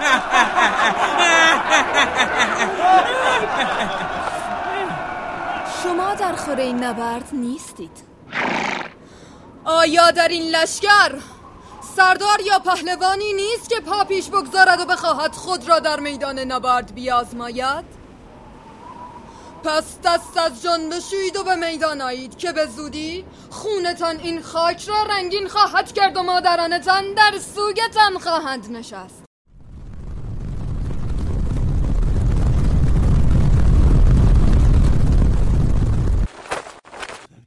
شما 5.83 6.13
در 6.13 6.35
خوره 6.35 6.63
این 6.63 6.83
نبرد 6.83 7.29
نیستید. 7.33 8.07
آیا 9.65 10.11
در 10.11 10.27
این 10.27 10.55
لشکر 10.55 11.11
سردار 11.95 12.41
یا 12.45 12.59
پهلوانی 12.59 13.33
نیست 13.33 13.69
که 13.69 13.79
پا 13.79 14.03
پیش 14.03 14.29
بگذارد 14.29 14.79
و 14.79 14.85
بخواهد 14.85 15.31
خود 15.31 15.69
را 15.69 15.79
در 15.79 15.99
میدان 15.99 16.39
نبرد 16.39 16.93
بیازماید؟ 16.93 17.96
پس 19.63 19.97
دست 20.03 20.37
از 20.37 20.63
جان 20.63 20.89
بشوید 20.89 21.37
و 21.37 21.43
به 21.43 21.55
میدان 21.55 22.01
آیید 22.01 22.37
که 22.37 22.51
به 22.51 22.65
زودی 22.65 23.25
خونتان 23.49 24.19
این 24.19 24.41
خاک 24.41 24.89
را 24.89 25.03
رنگین 25.03 25.47
خواهد 25.47 25.91
کرد 25.91 26.17
و 26.17 26.23
مادرانتان 26.23 27.13
در 27.13 27.33
سوگتان 27.55 28.19
خواهند 28.19 28.71
نشست. 28.71 29.23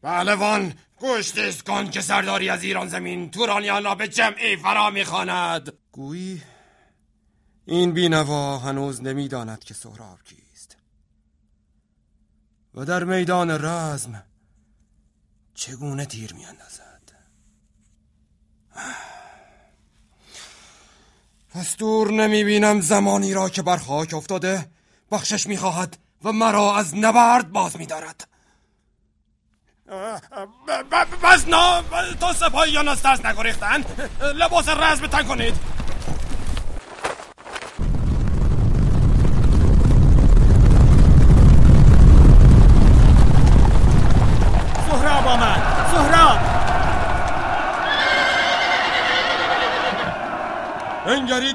پهلوان 0.02 0.74
گوشتیز 1.00 1.62
کن 1.62 1.90
که 1.90 2.00
سرداری 2.00 2.48
از 2.48 2.64
ایران 2.64 2.88
زمین 2.88 3.30
تورانیان 3.30 3.84
را 3.84 3.94
به 3.94 4.08
جمعی 4.08 4.56
فرا 4.56 4.90
می‌خواند. 4.90 5.72
گویی 5.92 6.42
این 7.66 7.92
بینوا 7.92 8.58
هنوز 8.58 9.02
نمی‌داند 9.02 9.64
که 9.64 9.74
سهراب 9.74 10.18
کیست. 10.24 10.39
و 12.74 12.84
در 12.84 13.04
میدان 13.04 13.50
رزم 13.50 14.22
چگونه 15.54 16.06
تیر 16.06 16.34
میاندازد؟ 16.34 17.00
پس 21.54 21.76
دور 21.76 22.10
نمی‌بینم 22.10 22.80
زمانی 22.80 23.34
را 23.34 23.48
که 23.48 23.62
بر 23.62 23.76
خاک 23.76 24.14
افتاده 24.14 24.70
بخشش 25.10 25.46
می‌خواهد 25.46 25.96
و 26.24 26.32
مرا 26.32 26.76
از 26.76 26.94
نبرد 26.94 27.52
باز 27.52 27.76
میدارد. 27.76 28.26
بس 31.22 31.48
نا 31.48 31.82
تا 32.20 32.32
سپاهیان 32.32 32.88
از 32.88 33.02
ترس 33.02 33.26
نگریختن 33.26 33.84
لباس 34.34 34.68
رزم 34.68 35.06
تن 35.06 35.22
کنید. 35.22 35.54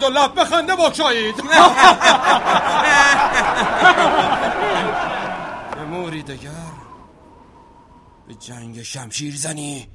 و 0.06 0.10
لب 0.10 0.40
بخنده 0.40 0.76
بکشایید. 0.76 1.36
به 5.76 5.84
موری 5.90 6.24
دگر 6.24 6.50
به 8.28 8.34
جنگ 8.34 8.84
شمشیر 8.84 9.36
زنی 9.36 9.88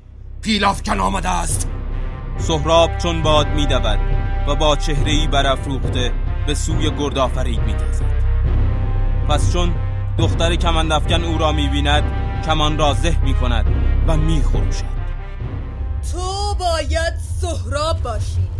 پیلافکن 0.42 1.00
آمده 1.00 1.28
است. 1.28 1.68
سهراب 2.38 2.98
چون 2.98 3.22
باد 3.22 3.48
میدود 3.48 3.98
و 4.48 4.54
با 4.54 4.76
چهره 4.76 5.12
ای 5.12 5.26
برافروخته 5.26 6.12
به 6.46 6.54
سوی 6.54 6.90
گردآفرید 6.90 7.60
میتازد. 7.60 8.04
پس 9.28 9.52
چون 9.52 9.74
دختر 10.18 10.54
کمندافکن 10.54 11.24
او 11.24 11.38
را 11.38 11.52
می‌بیند 11.52 12.02
کمان 12.46 12.78
را 12.78 12.94
زه 12.94 13.18
می‌کند 13.22 13.66
و 14.06 14.16
میخروشد. 14.16 15.00
تو 16.12 16.54
باید 16.54 17.14
سهراب 17.40 18.02
باشی. 18.02 18.59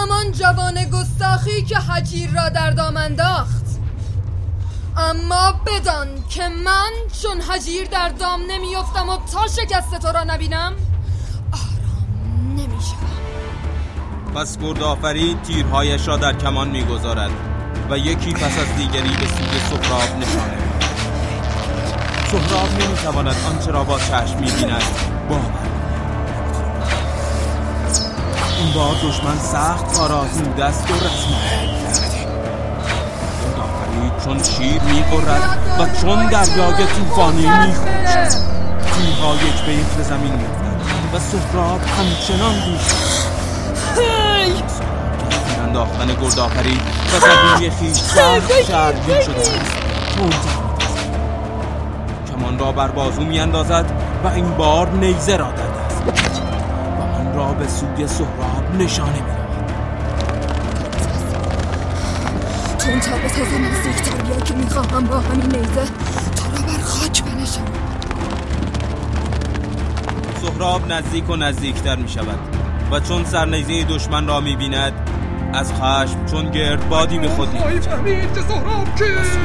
همان 0.00 0.32
جوان 0.32 0.84
گستاخی 0.84 1.62
که 1.62 1.78
حجیر 1.78 2.30
را 2.30 2.48
در 2.48 2.70
دام 2.70 2.96
انداخت 2.96 3.66
اما 4.96 5.52
بدان 5.66 6.08
که 6.28 6.48
من 6.48 6.90
چون 7.22 7.40
حجیر 7.40 7.88
در 7.88 8.08
دام 8.08 8.40
نمیافتم 8.50 9.08
و 9.08 9.16
تا 9.16 9.46
شکست 9.46 9.98
تو 10.02 10.08
را 10.08 10.24
نبینم 10.24 10.72
آرام 11.52 12.52
نمیشم 12.56 12.96
پس 14.34 14.58
گردآفرید 14.58 15.42
تیرهایش 15.42 16.08
را 16.08 16.16
در 16.16 16.32
کمان 16.32 16.68
می‌گذارد 16.68 17.30
و 17.90 17.98
یکی 17.98 18.32
پس 18.32 18.58
از 18.58 18.76
دیگری 18.76 19.16
به 19.16 19.26
سوی 19.26 19.60
سهراب 19.70 20.18
نشانه. 20.18 20.58
سهراب 22.30 22.68
نمی‌تواند 22.82 23.36
آنچه 23.50 23.70
را 23.70 23.84
با 23.84 23.98
چشم 23.98 24.38
می‌بیند 24.40 24.82
باور. 25.28 25.69
این 28.60 28.72
بار 28.74 28.94
دشمن 28.94 29.38
سخت 29.38 29.96
کارآزموده 29.96 30.64
است 30.64 30.84
و 30.84 30.94
گردآفرید 33.44 34.12
چون 34.24 34.42
شیر 34.42 34.82
میغرد 34.82 35.58
و 35.78 36.00
چون 36.00 36.26
دریای 36.26 36.86
طوفانی 36.86 37.46
میخوشد 37.46 38.28
تیرها 38.94 39.34
یک 39.34 39.60
به 39.66 39.72
یک 39.74 39.86
به 39.86 40.02
زمین 40.02 40.32
میافتد 40.32 41.14
و 41.14 41.18
سهراب 41.18 41.80
همچنان 41.80 42.54
هی! 43.96 44.52
تیر 44.52 45.62
انداختن 45.62 46.06
گردآفرید 46.06 46.82
و 47.14 47.20
زمین 47.20 47.70
خیش 47.70 47.96
سخت 47.96 48.62
شرگی 48.68 49.22
شده 49.22 49.40
است. 49.40 49.76
کمان 52.32 52.58
را 52.58 52.72
بر 52.72 52.88
بازو 52.88 53.22
میاندازد 53.22 53.84
و 54.24 54.26
این 54.26 54.50
بار 54.50 54.90
نیزه 54.90 55.36
را 55.36 55.50
در 55.50 55.52
دست 55.52 56.02
و 56.98 57.02
آن 57.02 57.34
را 57.34 57.52
به 57.52 57.68
سوی 57.68 58.08
سهراب 58.08 58.49
نشانه 58.78 59.12
می‌دهد 59.12 59.50
چون 62.78 63.00
تا 63.00 63.16
به 63.16 63.58
نزدیکتر 63.58 64.22
بیا 64.22 64.40
که 64.40 64.54
می‌خواهم 64.54 65.04
با 65.04 65.18
همین 65.18 65.56
نیزه 65.56 65.84
تو 66.36 66.52
را 66.52 66.62
بر 66.62 66.82
خاک 66.82 67.24
بنشانم 67.24 67.72
سهراب 70.42 70.92
نزدیک 70.92 71.30
و 71.30 71.36
نزدیکتر 71.36 71.96
می 71.96 72.08
شود 72.08 72.38
و 72.92 73.00
چون 73.00 73.24
سرنیزه 73.24 73.84
دشمن 73.84 74.26
را 74.26 74.40
می 74.40 74.56
بیند 74.56 74.92
از 75.52 75.72
خشم 75.72 76.26
چون 76.30 76.50
گرد 76.50 76.88
بادی 76.88 77.18
به 77.18 77.28
خود 77.28 77.48
می 77.52 77.58
کیست 78.98 79.38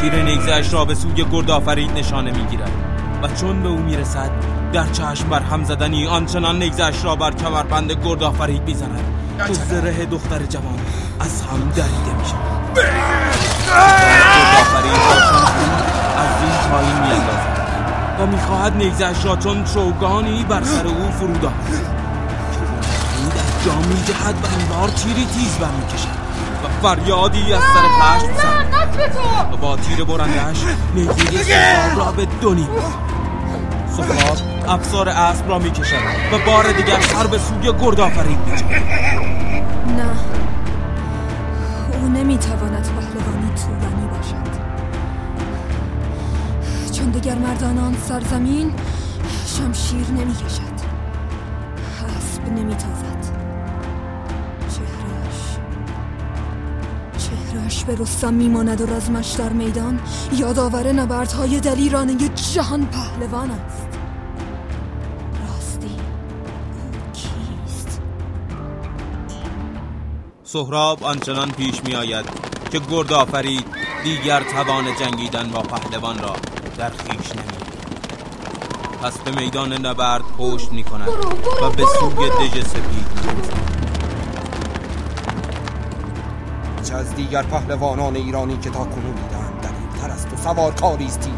تیر 0.00 0.22
نیزهش 0.22 0.72
را 0.72 0.84
به 0.84 0.94
سوی 0.94 1.24
گردآفرید 1.32 1.90
نشانه 1.90 2.30
می 2.30 2.44
گیرد 2.44 2.91
و 3.22 3.28
چون 3.40 3.62
به 3.62 3.68
او 3.68 3.78
می 3.78 3.96
رسد 3.96 4.30
در 4.72 4.86
چشم 4.86 5.28
بر 5.28 5.40
هم 5.40 5.64
زدنی 5.64 6.06
آنچنان 6.06 6.58
نیزهش 6.58 7.04
را 7.04 7.16
بر 7.16 7.30
کمربند 7.30 7.92
گردآفرید 7.92 8.62
می 8.62 8.74
زند 8.74 9.04
که 9.46 9.52
زره 9.52 10.06
دختر 10.06 10.38
جوان 10.38 10.78
از 11.20 11.42
هم 11.42 11.70
دریده 11.76 12.14
می 12.18 12.24
شود 12.24 12.74
گردآفرید 13.66 14.92
را 14.92 15.20
چون 15.30 15.44
خون 15.44 15.70
از 16.18 16.42
این 16.42 16.70
پایین 16.70 16.98
می 17.00 17.10
اندازد 17.10 17.62
و 18.20 18.26
می 18.26 18.38
خواهد 18.38 18.76
نیزهش 18.76 19.24
را 19.24 19.36
چون 19.36 19.64
چوگانی 19.64 20.44
بر 20.48 20.64
سر 20.64 20.86
او 20.86 21.10
فرود 21.10 21.44
آورد. 21.44 22.02
از 23.38 23.64
جا 23.64 23.74
می 23.74 24.02
جهد 24.04 24.34
و 24.44 24.58
این 24.58 24.68
بار 24.68 24.88
تیری 24.88 25.26
تیز 25.26 25.58
برمی 25.58 25.86
کشد 25.86 26.08
و 26.64 26.88
فریادی 26.88 27.52
از 27.52 27.62
سر 27.62 27.88
خشم 28.00 28.34
زد 28.34 29.52
و 29.52 29.56
با 29.56 29.76
تیر 29.76 30.04
برندش 30.04 30.58
نیزه 30.94 31.94
را 31.96 32.12
به 32.12 32.26
دو 32.40 32.54
سهراب 33.96 34.36
افسار 34.68 35.08
اسب 35.08 35.48
را 35.48 35.58
می‌کشد 35.58 35.96
و 36.32 36.38
بار 36.46 36.72
دیگر 36.72 37.00
سر 37.00 37.26
به 37.26 37.38
سوی 37.38 37.72
گردآفرید 37.80 38.38
میجهد 38.38 38.82
نه. 39.96 40.10
او 42.02 42.08
نمی‌تواند 42.08 42.84
پهلوانی 42.84 43.54
طولانی 43.54 44.06
باشد. 44.06 44.52
چون 46.92 47.10
دیگر 47.10 47.34
مردان 47.34 47.78
آن 47.78 47.96
سرزمین 48.08 48.74
شمشیر 49.46 50.06
نمی‌کشد. 50.10 50.72
اسب 52.18 52.52
نمیتازد. 52.58 53.41
چهرش 57.62 57.84
به 57.84 57.94
رستم 57.94 58.34
میماند 58.34 58.80
و 58.80 58.86
رزمش 58.86 59.30
در 59.30 59.52
میدان. 59.52 60.00
یادآور 60.36 60.92
نبردهای 60.92 61.60
دلیرانه 61.60 62.16
جهان 62.54 62.86
پهلوان 62.86 63.50
است. 63.50 63.88
راستی 65.40 65.86
او 65.86 67.12
کیست؟ 67.12 68.00
سهراب 70.44 71.04
آنچنان 71.04 71.50
پیش 71.50 71.84
میآید 71.84 72.24
که 72.70 72.80
گردآفرید 72.90 73.64
دیگر 74.04 74.42
توان 74.42 74.84
جنگیدن 75.00 75.48
با 75.48 75.62
پهلوان 75.62 76.18
را 76.18 76.36
در 76.78 76.90
خیش 76.90 77.32
نمی 77.32 77.62
پس 79.02 79.18
به 79.18 79.30
میدان 79.30 79.86
نبرد 79.86 80.22
پشت 80.38 80.72
می 80.72 80.84
کند 80.84 81.08
و 81.62 81.70
به 81.70 81.84
سوی 82.00 82.30
دژ 82.30 82.66
سپید 82.66 83.06
می 83.26 83.61
از 86.94 87.14
دیگر 87.14 87.42
پهلوانان 87.42 88.16
ایرانی 88.16 88.56
که 88.56 88.70
تا 88.70 88.84
کنون 88.84 89.14
دیدم 89.14 89.52
دلیلتر 89.62 90.10
است 90.10 90.32
و 90.32 90.36
سوار 90.36 90.72
کاری 90.72 91.04
است 91.04 91.20
تیز. 91.20 91.32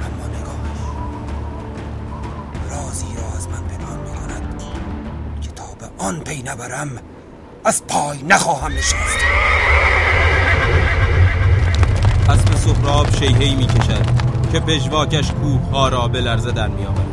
اما 0.00 0.26
نگاهش 0.26 0.80
رازی 2.70 3.16
را 3.16 3.36
از 3.36 3.48
من 3.48 3.62
پنهان 3.68 3.98
می 3.98 4.10
کند 4.10 4.62
که 5.40 5.50
تا 5.50 5.64
به 5.64 6.04
آن 6.04 6.20
پی 6.20 6.42
نبرم 6.42 6.90
از 7.64 7.86
پای 7.86 8.22
نخواهم 8.22 8.72
نشست. 8.72 9.18
پس 12.28 12.44
به 12.44 12.56
سهراب 12.56 13.10
شیهی 13.10 13.54
می 13.54 13.66
کشد 13.66 14.06
که 14.52 14.60
پژواکش 14.60 15.32
کوه 15.32 15.70
ها 15.70 15.88
را 15.88 16.08
به 16.08 16.20
لرزه 16.20 16.52
در 16.52 16.68
می 16.68 16.86
آورد 16.86 17.08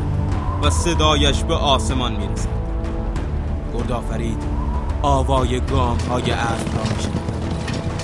و 0.62 0.70
صدایش 0.70 1.42
به 1.42 1.54
آسمان 1.54 2.12
می 2.12 2.28
رسد 2.28 2.48
گردآفرید 3.74 4.61
آوای 5.02 5.60
گام 5.60 5.98
های 5.98 6.30
اسب 6.30 6.76
را 6.76 6.82
می 6.82 7.02
شود 7.02 7.32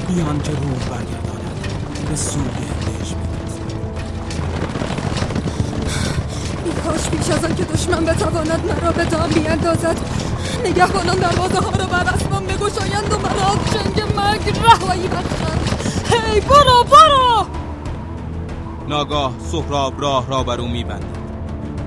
بیان 0.09 0.43
که 0.43 0.51
روح 0.51 0.79
برگرداند. 0.91 1.69
به 2.09 2.17
سوی 2.17 2.43
ای 6.65 6.73
کاش 6.73 7.11
پیش 7.11 7.31
از 7.31 7.55
که 7.57 7.65
دشمن 7.65 8.05
بتواند 8.05 8.65
مرا 8.67 8.93
به 8.93 9.05
دام 9.05 9.31
بیاندازد. 9.31 9.97
نگهبانان 10.65 11.17
دروازه 11.17 11.59
ها 11.59 11.71
را 11.71 11.87
بر 11.87 12.15
اسبان 12.15 12.47
بگشایند 12.47 13.13
و 13.13 13.19
مرا 13.19 13.47
از 13.47 13.75
جنگ 13.75 14.17
مرگ 14.17 14.59
رهایی 14.65 15.09
بخشند. 15.09 15.61
هی 16.11 16.41
برو 16.41 16.85
برو! 16.85 17.47
ناگاه 18.89 19.33
سهراب 19.53 20.01
راه 20.01 20.27
را 20.27 20.43
بر 20.43 20.61
او 20.61 20.69
میبندد. 20.69 21.18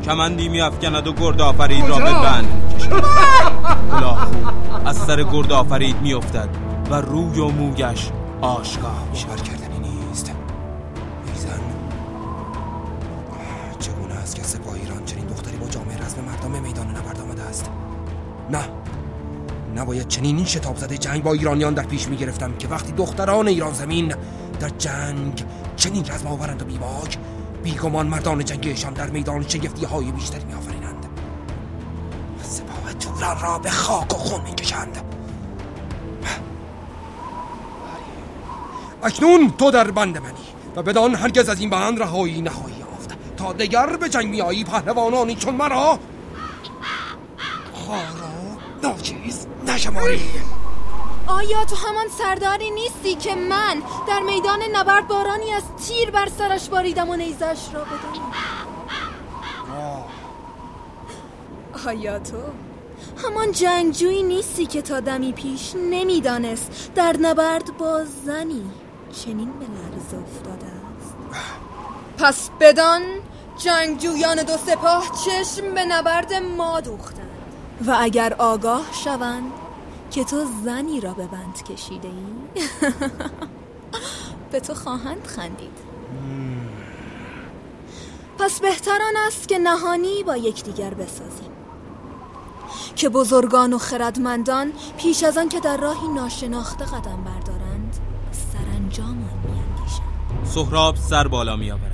کمندی 0.03 0.49
میافکند 0.49 1.07
و 1.07 1.13
گرد 1.13 1.41
آفرید 1.41 1.85
را 1.85 1.97
به 1.97 2.13
بند 2.13 2.47
از 4.85 4.97
سر 4.97 5.23
گرد 5.23 5.51
آفرید 5.51 6.01
میافتد 6.01 6.49
و 6.89 6.95
روی 6.95 7.39
و 7.39 7.47
مویش 7.47 8.09
آشکار 8.41 8.91
باور 8.91 9.41
کردنی 9.41 9.79
نیست. 9.79 10.31
ایزن. 11.27 11.59
چگونه 13.79 14.13
است 14.13 14.35
که 14.35 14.43
سپاه 14.43 14.73
ایران 14.73 15.05
چنین 15.05 15.25
دختری 15.25 15.57
با 15.57 15.67
جامعه 15.67 15.97
رسم 15.97 16.21
مردم 16.21 16.61
میدان 16.61 16.87
نبرد 16.87 17.21
آمده 17.21 17.41
است؟ 17.41 17.69
نه. 18.51 18.59
نباید 19.75 20.07
چنین 20.07 20.35
این 20.35 20.45
شتاب 20.45 20.77
زده 20.77 20.97
جنگ 20.97 21.23
با 21.23 21.33
ایرانیان 21.33 21.73
در 21.73 21.83
پیش 21.83 22.07
می 22.07 22.17
گرفتم 22.17 22.57
که 22.57 22.67
وقتی 22.67 22.91
دختران 22.91 23.47
ایران 23.47 23.73
زمین 23.73 24.13
در 24.59 24.69
جنگ 24.69 25.43
چنین 25.75 26.05
رزم 26.05 26.27
آورند 26.27 26.61
و 26.61 26.65
بیباک 26.65 27.17
بیگمان 27.63 28.07
مردان 28.07 28.45
جنگیشان 28.45 28.93
در 28.93 29.09
میدان 29.09 29.47
شگفتی 29.47 29.85
های 29.85 30.11
بیشتری 30.11 30.45
می 30.45 30.53
آفرینند 30.53 31.05
سپاه 32.41 32.93
توران 32.93 33.41
را 33.41 33.59
به 33.59 33.69
خاک 33.69 34.13
و 34.13 34.17
خون 34.17 34.41
می 34.41 34.55
کشند 34.55 34.97
اکنون 39.03 39.53
تو 39.57 39.71
در 39.71 39.91
بند 39.91 40.17
منی 40.17 40.33
و 40.75 40.83
بدان 40.83 41.15
هرگز 41.15 41.49
از 41.49 41.59
این 41.59 41.69
بند 41.69 41.99
رهایی 41.99 42.41
نخواهی 42.41 42.75
یافت. 42.79 43.17
تا 43.37 43.53
دگر 43.53 43.97
به 43.97 44.09
جنگ 44.09 44.27
میایی 44.27 44.63
پهلوانانی 44.63 45.35
چون 45.35 45.55
مرا. 45.55 45.99
خارا 47.73 48.57
ناچیز 48.83 49.47
نشماری. 49.67 50.21
آیا 51.27 51.65
تو 51.65 51.75
همان 51.75 52.07
سرداری 52.17 52.71
نیستی 52.71 53.15
که 53.15 53.35
من 53.35 53.81
در 54.07 54.19
میدان 54.19 54.59
نبرد 54.73 55.07
بارانی 55.07 55.51
از 55.51 55.63
تیر 55.87 56.11
بر 56.11 56.27
سرش 56.37 56.69
باریدم 56.69 57.09
و 57.09 57.15
نیزش 57.15 57.59
را 57.73 57.83
بدم 57.83 58.31
آیا 61.87 62.19
تو 62.19 62.37
همان 63.23 63.51
جنگجویی 63.51 64.23
نیستی 64.23 64.65
که 64.65 64.81
تا 64.81 64.99
دمی 64.99 65.31
پیش 65.31 65.75
نمی‌دانست 65.75 66.91
در 66.95 67.17
نبرد 67.21 67.77
با 67.77 68.03
زنی 68.25 68.71
چنین 69.25 69.51
به 69.51 69.65
لرز 69.65 70.23
افتاده 70.23 70.65
است. 70.65 71.15
پس 72.17 72.49
بدان 72.59 73.01
جنگجویان 73.57 74.43
دو 74.43 74.57
سپاه 74.57 75.03
چشم 75.25 75.73
به 75.73 75.85
نبرد 75.85 76.33
ما 76.33 76.81
دوختند. 76.81 77.27
و 77.87 77.97
اگر 77.99 78.33
آگاه 78.33 78.85
شوند 79.03 79.51
که 80.11 80.23
تو 80.23 80.45
زنی 80.65 81.01
را 81.01 81.13
به 81.13 81.27
بند 81.27 81.63
کشیده 81.63 82.07
ای؟ 82.07 82.61
به 84.51 84.59
تو 84.59 84.73
خواهند 84.73 85.27
خندید. 85.27 85.77
پس 88.39 88.59
بهتران 88.59 89.13
است 89.27 89.47
که 89.47 89.57
نهانی 89.57 90.23
با 90.23 90.37
یکدیگر 90.37 90.93
بسازیم 90.93 91.51
که 92.95 93.09
بزرگان 93.09 93.73
و 93.73 93.77
خردمندان 93.77 94.71
پیش 94.97 95.23
از 95.23 95.37
آن 95.37 95.49
که 95.49 95.59
در 95.59 95.77
راهی 95.77 96.07
ناشناخته 96.07 96.85
قدم 96.85 97.23
بردارند 97.23 97.97
سرانجام 98.31 99.07
آن 99.07 99.51
میاندیشند. 99.51 100.45
سهراب 100.45 100.95
سر 100.95 101.27
بالا 101.27 101.55
می 101.55 101.71
آورد 101.71 101.91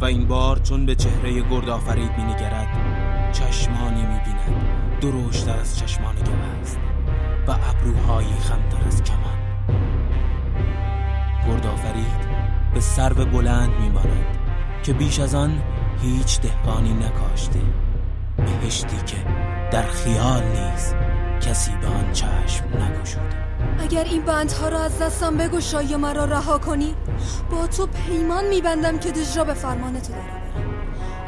و 0.00 0.04
این 0.04 0.28
بار 0.28 0.58
چون 0.58 0.86
به 0.86 0.94
چهره 0.94 1.40
گردآفرید 1.50 2.10
می 2.18 2.24
نگرد 2.24 2.68
چشمانی 3.32 4.02
می 4.02 4.20
بیند 4.24 5.00
درشتر 5.00 5.58
از 5.58 5.78
چشمان 5.78 6.14
گوزن 6.14 6.81
و 7.46 7.50
ابروهایی 7.50 8.34
خمتر 8.40 8.86
از 8.86 9.02
کمان. 9.02 9.38
گردآفرید 11.48 12.32
به 12.74 12.80
سرو 12.80 13.24
بلند 13.24 13.70
می 13.80 13.88
ماند 13.88 14.38
که 14.82 14.92
بیش 14.92 15.20
از 15.20 15.34
آن 15.34 15.62
هیچ 16.02 16.40
دهقانی 16.40 16.92
نکاشته. 16.94 17.60
بهشتی 18.36 18.96
که 19.06 19.16
در 19.72 19.82
خیال 19.82 20.42
نیز 20.42 20.94
کسی 21.40 21.72
به 21.80 21.86
آن 21.86 22.12
چشم 22.12 22.64
نگشوده. 22.64 23.42
اگر 23.78 24.04
این 24.04 24.22
بندها 24.22 24.68
را 24.68 24.80
از 24.80 24.98
دستم 24.98 25.36
بگشایی 25.36 25.94
و 25.94 25.98
مرا 25.98 26.24
رها 26.24 26.58
کنی 26.58 26.94
با 27.50 27.66
تو 27.66 27.86
پیمان 27.86 28.48
میبندم 28.48 28.98
که 28.98 29.10
دژ 29.10 29.36
را 29.36 29.44
به 29.44 29.54
فرمان 29.54 30.00
تو 30.00 30.12
درآورم. 30.12 30.42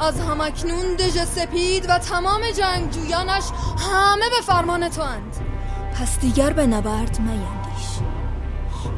از 0.01 0.21
همکنون 0.21 0.95
دژ 0.99 1.25
سپید 1.25 1.87
و 1.89 1.99
تمام 1.99 2.41
جنگجویانش 2.57 3.45
همه 3.79 4.25
به 4.31 4.43
فرمان 4.47 4.89
تو 4.89 5.03
اند 5.03 5.54
پس 5.95 6.19
دیگر 6.19 6.53
به 6.53 6.67
نبرد 6.67 7.21
میندیش 7.21 7.99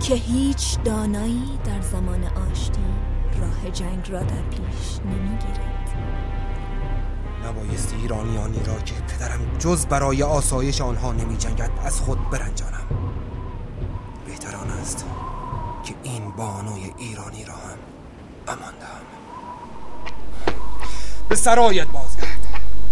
که 0.01 0.15
هیچ 0.15 0.79
دانایی 0.85 1.59
در 1.65 1.81
زمان 1.81 2.25
آشتی 2.25 2.81
راه 3.41 3.71
جنگ 3.73 4.11
را 4.11 4.21
در 4.21 4.43
پیش 4.51 5.01
نمی‌گیرد. 5.05 5.91
نبایست 7.45 7.95
ایرانیانی 8.03 8.65
را 8.65 8.79
که 8.79 8.95
پدرم 8.95 9.57
جز 9.59 9.87
برای 9.87 10.23
آسایش 10.23 10.81
آنها 10.81 11.13
نمی 11.13 11.37
جنگد 11.37 11.71
از 11.85 12.01
خود 12.01 12.31
برنجانم. 12.31 12.87
بهتران 14.27 14.71
است 14.71 15.07
که 15.85 15.95
این 16.03 16.31
بانوی 16.31 16.93
ایرانی 16.99 17.45
را 17.45 17.55
هم 17.55 17.79
امان 18.49 18.75
دهم 18.81 19.07
به 21.29 21.37
سرایت 21.37 21.87
بازگرد 21.87 22.47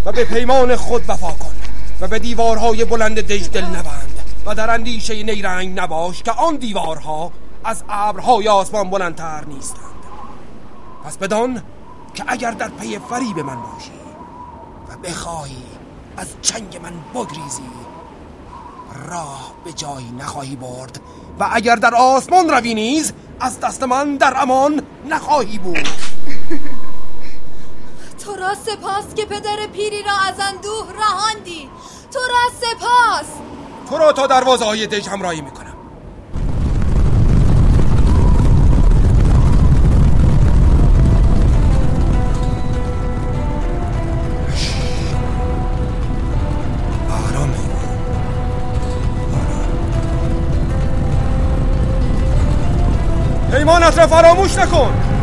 و 0.05 0.13
به 0.13 0.25
پیمان 0.25 0.77
خود 0.77 1.05
وفا 1.09 1.31
کن. 1.31 1.54
و 2.01 2.09
به 2.09 2.19
دیوارهای 2.19 2.85
بلند 2.85 3.21
دژ 3.21 3.49
دل 3.49 3.65
نبند 3.65 4.19
و 4.47 4.55
در 4.55 4.71
اندیشه 4.71 5.23
نیرنگ 5.23 5.81
نباش 5.81 6.23
که 6.23 6.31
آن 6.31 6.57
دیوارها 6.57 7.33
از 7.65 7.85
ابرهای 7.89 8.49
آسمان 8.49 8.91
بلندتر 8.91 9.45
نیستند. 9.45 9.85
پس 11.05 11.19
بدان 11.19 11.63
که 12.15 12.25
اگر 12.27 12.51
در 12.51 12.69
پی 12.69 12.99
فریب 12.99 13.39
من 13.39 13.57
باشی 13.63 13.91
و 14.89 15.09
بخواهی 15.09 15.63
از 16.17 16.27
چنگ 16.43 16.81
من 16.83 16.93
بگریزی 17.15 17.63
راه 19.09 19.53
به 19.65 19.73
جایی 19.73 20.11
نخواهی 20.19 20.57
برد 20.57 21.01
و 21.41 21.49
اگر 21.53 21.77
در 21.77 21.95
آسمان 21.95 22.49
روی 22.49 22.75
نیز 22.75 23.13
از 23.41 23.61
دست 23.61 23.83
من 23.83 24.17
در 24.17 24.35
امان 24.43 24.83
نخواهی 25.11 25.59
بود. 25.59 25.89
تو 28.25 28.37
را 28.37 28.55
سپاس 28.55 29.15
که 29.17 29.25
پدر 29.25 29.67
پیری 29.73 30.03
را 30.03 30.13
از 30.29 30.35
اندوه 30.41 30.93
رهاندی. 30.99 31.71
تو 32.13 32.19
را 32.19 32.51
سپاس. 32.61 33.27
تو 33.91 33.99
را 33.99 34.13
تا 34.13 34.27
دروازه 34.27 34.65
های 34.65 34.87
دژ 34.87 35.09
همراهی 35.09 35.41
می‌کنم. 35.41 35.75
پیمانت 53.51 53.99
را 53.99 54.07
فراموش 54.07 54.59
نکن. 54.59 55.14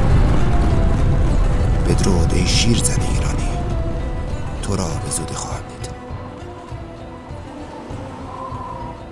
بدرود 1.91 2.33
ای 2.33 2.47
شیرزن 2.47 3.01
ایرانی. 3.01 3.49
تو 4.63 4.75
را 4.75 4.83
به 4.83 5.09
زودی 5.09 5.33
خواهم 5.33 5.63
دید. 5.69 5.91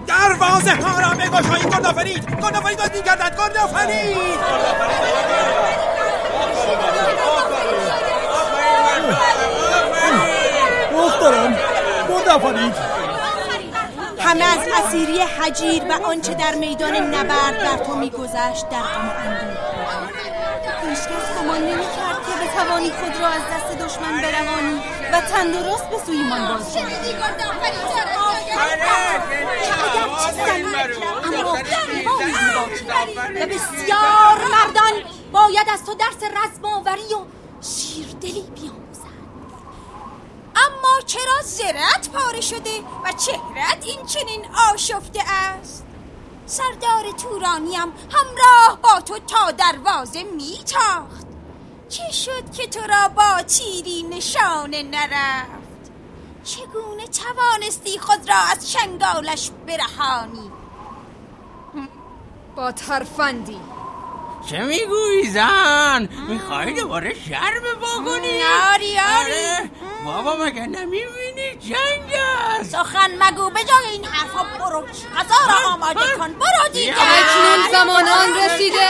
دروازه 0.08 0.72
ها 0.72 1.00
را 1.00 1.10
بگشایید 1.10 1.70
گردآفرید 1.70 2.42
گردآفرید 2.42 2.78
باز 2.78 2.92
میگردد. 2.94 3.36
گردآفرید 3.38 4.40
دخترم 10.92 11.58
گردآفرید 12.10 12.76
همه 14.20 14.44
از 14.44 14.60
اسیری 14.86 15.20
حجیر 15.20 15.84
و 15.84 16.06
آنچه 16.06 16.34
در 16.34 16.56
میدان 16.56 16.96
نبرد 16.96 17.58
بر 17.58 17.84
تو 17.86 17.96
میگذشت 17.96 18.70
در 18.70 18.80
غم 18.80 19.12
اندوه. 19.26 19.70
هیچکس 20.90 21.28
گمان 21.40 21.62
بتوانی 22.50 22.90
خود 22.90 23.22
را 23.22 23.28
از 23.28 23.42
دست 23.42 23.78
دشمن 23.78 24.22
برهانی 24.22 24.82
و 25.14 25.22
تندرست 25.22 25.90
به 25.90 25.98
باز 25.98 26.06
پیمانی 26.06 26.64
زیبا 31.94 32.24
و 33.36 33.46
بسیار 33.46 34.38
مردان 34.52 34.94
باید 35.32 35.68
از 35.74 35.86
تو 35.86 35.94
درس 35.94 36.24
رزماوری 36.24 37.14
و 37.14 37.26
شیردلی 37.62 38.42
بیاموزند 38.42 39.54
اما 40.56 41.02
چرا 41.06 41.42
زرت 41.44 42.10
پاره 42.14 42.42
شده 42.42 42.80
و 43.06 43.12
چهرت 43.12 43.86
این 43.86 44.06
چنین 44.06 44.46
آشفته 44.74 45.20
است 45.32 45.86
سردار 46.46 47.12
تورانیم 47.12 47.94
همراه 48.12 48.80
با 48.84 49.02
تو 49.02 49.20
تا 49.20 49.52
دروازه 49.52 50.24
میتاخت 50.24 51.29
چه 51.90 52.12
شد 52.12 52.52
که 52.52 52.68
تو 52.68 52.80
را 52.80 53.08
با 53.08 53.42
تیری 53.42 54.04
نشانه 54.04 54.84
نرفت؟ 54.84 55.92
چگونه 56.44 57.08
توانستی 57.08 58.00
خود 58.00 58.30
را 58.30 58.36
از 58.36 58.72
شنگالش 58.72 59.52
برهانی؟ 59.68 60.52
با 62.56 62.72
ترفندی. 62.72 63.60
چه 64.50 64.64
می‌گویی 64.64 65.30
زن؟ 65.30 66.10
میخوایی 66.30 66.74
دوباره 66.74 67.14
شر 67.14 67.60
به 67.64 67.74
پا 67.82 68.04
کنی؟ 68.06 68.44
آری 68.74 69.00
آری 69.00 69.00
آره. 69.00 69.70
بابا 70.06 70.46
مگه 70.46 70.68
نمی‌بینی؟ 70.68 71.56
جنگ 71.60 72.14
است. 72.60 72.72
سخن 72.72 73.12
مگو 73.20 73.50
به 73.50 73.60
جای 73.60 73.94
این 73.94 74.06
حرفا 74.06 74.44
برو. 74.60 74.82
غذا 74.82 75.36
را 75.48 75.74
آماده 75.74 76.00
کن. 76.18 76.28
برو 76.28 76.74
دیگر 76.74 76.94
اکنون 76.94 77.72
زمان 77.72 78.08
آن 78.08 78.30
رسیده 78.46 78.90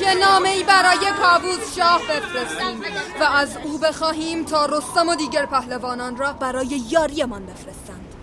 که 0.00 0.14
نامه 0.14 0.48
ای 0.48 0.64
برای 0.64 0.98
کاووس 1.22 1.76
شاه 1.76 2.00
بفرستیم 2.02 2.82
و 3.20 3.24
از 3.24 3.56
او 3.64 3.78
بخواهیم 3.78 4.44
تا 4.44 4.66
رستم 4.66 5.08
و 5.08 5.14
دیگر 5.14 5.46
پهلوانان 5.46 6.16
را 6.16 6.32
برای 6.32 6.82
یاریمان 6.90 7.46
بفرستند. 7.46 8.14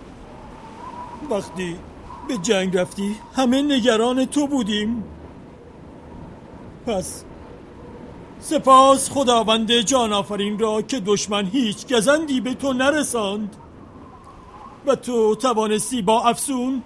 وقتی 1.30 1.78
به 2.28 2.36
جنگ 2.38 2.76
رفتی 2.76 3.20
همه 3.36 3.62
نگران 3.62 4.24
تو 4.26 4.46
بودیم. 4.46 5.04
پس 6.86 7.24
سپاس 8.40 9.10
خداوند 9.10 9.72
جان 9.72 10.12
آفرین 10.12 10.58
را 10.58 10.82
که 10.82 11.00
دشمن 11.00 11.46
هیچ 11.46 11.94
گزندی 11.94 12.40
به 12.40 12.54
تو 12.54 12.72
نرساند 12.72 13.56
و 14.86 14.94
تو 14.94 15.34
توانستی 15.34 16.02
با 16.02 16.22
افسون 16.22 16.82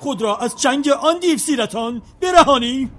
خود 0.00 0.22
را 0.22 0.36
از 0.36 0.56
چنگ 0.56 0.88
آن 0.88 1.18
دیو 1.18 1.38
سیرتان 1.38 2.02
برهانی. 2.20 2.90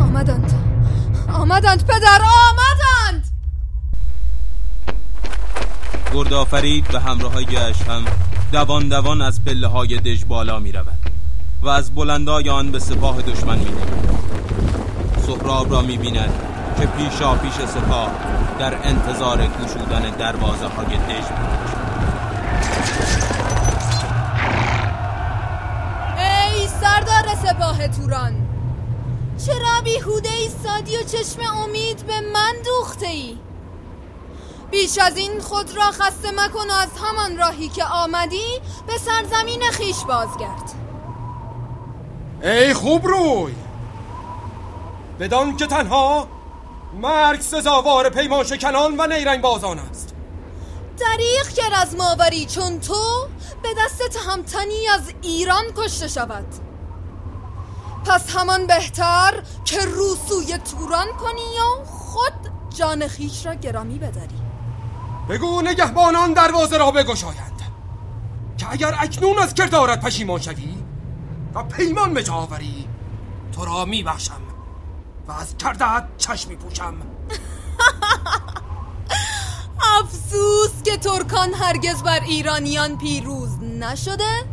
آمدند. 0.00 0.52
آمدند 1.34 1.86
پدر 1.86 2.20
آمدند! 2.22 3.26
گردآفرید 6.14 6.88
به 6.88 7.00
همراه 7.00 7.42
گشت 7.42 7.82
هم 7.82 8.04
دوان 8.52 8.88
دوان 8.88 9.22
از 9.22 9.44
پله 9.44 9.66
های 9.66 9.96
دژ 9.96 10.24
بالا 10.24 10.58
می 10.58 10.72
رود 10.72 10.98
و 11.62 11.68
از 11.68 11.94
بلندای 11.94 12.50
آن 12.50 12.70
به 12.70 12.78
سپاه 12.78 13.22
دشمن 13.22 13.58
می 13.58 13.66
سهراب 15.26 15.72
را 15.72 15.82
می 15.82 15.98
بیند 15.98 16.32
که 16.80 16.86
پیشا 16.86 17.34
پیش 17.34 17.52
سپاه 17.52 18.10
در 18.58 18.74
انتظار 18.84 19.46
گشودن 19.46 20.10
دروازه 20.10 20.66
های 20.66 20.86
دژ 20.86 21.24
ای 26.18 26.68
سردار 26.68 27.34
سپاه 27.42 27.88
توران 27.88 28.32
چرا 29.46 29.80
بیهوده 29.84 30.32
ایستادی 30.32 30.96
و 30.96 31.02
چشم 31.02 31.40
امید 31.64 32.06
به 32.06 32.20
من 32.32 32.52
دوخته 32.64 33.06
ای؟ 33.06 33.36
بیش 34.70 34.98
از 34.98 35.16
این 35.16 35.40
خود 35.40 35.76
را 35.76 35.90
خسته 35.90 36.30
مکن 36.30 36.70
و 36.70 36.72
از 36.72 36.88
همان 37.02 37.38
راهی 37.38 37.68
که 37.68 37.84
آمدی 37.84 38.60
به 38.86 38.98
سرزمین 38.98 39.62
خیش 39.72 40.04
بازگرد. 40.04 40.74
ای 42.42 42.74
خوب 42.74 43.06
روی. 43.06 43.54
بدان 45.20 45.56
که 45.56 45.66
تنها 45.66 46.28
مرگ 47.00 47.40
سزاوار 47.40 48.08
پیمان 48.08 48.44
شکنان 48.44 49.00
و 49.00 49.06
نیرنگ 49.06 49.40
بازان 49.40 49.78
است. 49.78 50.14
دریغ 50.98 51.48
که 51.48 51.62
رزماوری 51.76 52.46
چون 52.46 52.80
تو 52.80 53.28
به 53.62 53.68
دست 53.78 54.08
تهمتنی 54.08 54.88
از 54.88 55.12
ایران 55.22 55.64
کشته 55.76 56.08
شود. 56.08 56.46
پس 58.06 58.36
همان 58.36 58.66
بهتر 58.66 59.42
که 59.64 59.80
روسوی 59.84 60.58
توران 60.58 61.06
کنی 61.06 61.58
و 61.60 61.84
خود 61.84 62.50
جان 62.76 63.08
خیش 63.08 63.46
را 63.46 63.54
گرامی 63.54 63.98
بداری. 63.98 64.49
بگو 65.30 65.62
نگهبانان 65.62 66.32
دروازه 66.32 66.76
را 66.76 66.90
بگشایند. 66.90 67.62
که 68.58 68.72
اگر 68.72 68.94
اکنون 68.98 69.38
از 69.38 69.54
کردارت 69.54 70.00
پشیمان 70.00 70.40
شوی 70.40 70.74
و 71.54 71.62
پیمان 71.62 72.14
به 72.14 72.30
آوری 72.30 72.88
تو 73.52 73.64
را 73.64 73.84
میبخشم 73.84 74.40
و 75.28 75.32
از 75.32 75.56
کردت 75.56 76.04
چشمی 76.18 76.56
پوشم. 76.56 76.94
افسوس 80.00 80.82
که 80.84 80.96
ترکان 80.96 81.54
هرگز 81.54 82.02
بر 82.02 82.20
ایرانیان 82.20 82.98
پیروز 82.98 83.58
نشده 83.62 84.44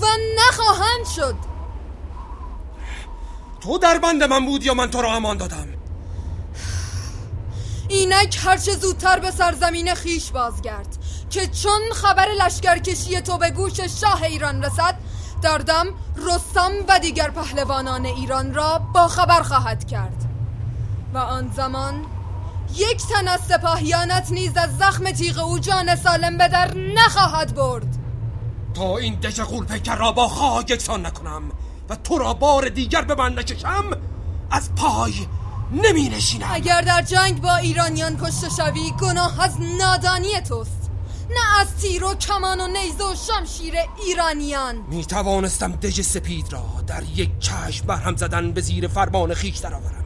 و 0.00 0.06
نخواهند 0.38 1.06
شد. 1.16 1.36
تو 3.60 3.78
در 3.78 3.98
بند 3.98 4.22
من 4.22 4.46
بود 4.46 4.64
یا 4.64 4.74
من 4.74 4.90
تو 4.90 5.02
را 5.02 5.12
امان 5.12 5.36
دادم. 5.36 5.75
اینک 7.88 8.38
هرچه 8.44 8.72
زودتر 8.72 9.18
به 9.18 9.30
سرزمین 9.30 9.94
خیش 9.94 10.30
بازگرد 10.30 10.98
که 11.30 11.46
چون 11.46 11.80
خبر 11.94 12.28
لشکرکشی 12.40 13.20
تو 13.20 13.38
به 13.38 13.50
گوش 13.50 13.80
شاه 13.80 14.22
ایران 14.22 14.64
رسد 14.64 14.98
در 15.42 15.58
دم 15.58 15.86
رستم 16.16 16.72
و 16.88 16.98
دیگر 16.98 17.30
پهلوانان 17.30 18.06
ایران 18.06 18.54
را 18.54 18.78
با 18.78 19.08
خبر 19.08 19.42
خواهد 19.42 19.86
کرد. 19.86 20.24
و 21.14 21.18
آن 21.18 21.52
زمان 21.56 22.04
یک 22.74 23.02
تن 23.06 23.28
از 23.28 23.40
سپاهیانت 23.40 24.30
نیز 24.30 24.56
از 24.56 24.78
زخم 24.78 25.10
تیغ 25.10 25.38
او 25.38 25.58
جان 25.58 25.96
سالم 25.96 26.38
به 26.38 26.48
در 26.48 26.74
نخواهد 26.74 27.54
برد. 27.54 27.98
تا 28.74 28.98
این 28.98 29.14
دژ 29.14 29.40
پیکر 29.40 29.96
را 29.96 30.12
با 30.12 30.28
خاک 30.28 30.70
یکسان 30.70 31.06
نکنم 31.06 31.42
و 31.88 31.96
تو 31.96 32.18
را 32.18 32.34
بار 32.34 32.68
دیگر 32.68 33.02
به 33.02 33.14
من 33.14 33.38
نکشم 33.38 33.90
از 34.50 34.74
پای 34.74 35.12
نمی 35.72 36.08
نشینم 36.08 36.46
اگر 36.50 36.80
در 36.80 37.02
جنگ 37.02 37.40
با 37.40 37.56
ایرانیان 37.56 38.16
کشته 38.16 38.48
شوی 38.48 38.90
گناه 39.00 39.44
از 39.44 39.60
نادانی 39.78 40.40
توست 40.48 40.90
نه 41.30 41.60
از 41.60 41.76
تیر 41.76 42.04
و 42.04 42.14
کمان 42.14 42.60
و 42.60 42.66
نیزه 42.66 43.04
و 43.04 43.14
شمشیر 43.14 43.74
ایرانیان. 44.06 44.76
می 44.88 45.04
توانستم 45.04 45.72
دژ 45.72 46.00
سپید 46.00 46.52
را 46.52 46.64
در 46.86 47.02
یک 47.02 47.38
چشم 47.38 47.86
برهم 47.86 48.16
زدن 48.16 48.52
به 48.52 48.60
زیر 48.60 48.88
فرمان 48.88 49.34
خیش 49.34 49.56
درآورم. 49.56 50.04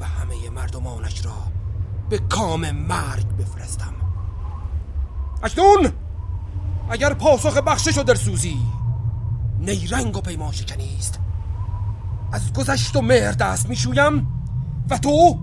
و 0.00 0.04
همه 0.04 0.50
مردمانش 0.50 1.24
را 1.24 1.36
به 2.10 2.18
کام 2.18 2.70
مرگ 2.70 3.36
بفرستم. 3.36 3.94
اکنون 5.42 5.92
اگر 6.90 7.14
پاسخ 7.14 7.56
بخشش 7.56 7.98
و 7.98 8.02
درسوزی 8.02 8.58
نیرنگ 9.58 10.16
و 10.16 10.20
پیمان 10.20 10.52
شکنی 10.52 10.96
است. 10.98 11.20
از 12.32 12.52
گذشت 12.52 12.96
و 12.96 13.00
مهر 13.00 13.32
دست 13.32 13.68
می‌شویم 13.68 14.26
و 14.90 14.98
تو 14.98 15.38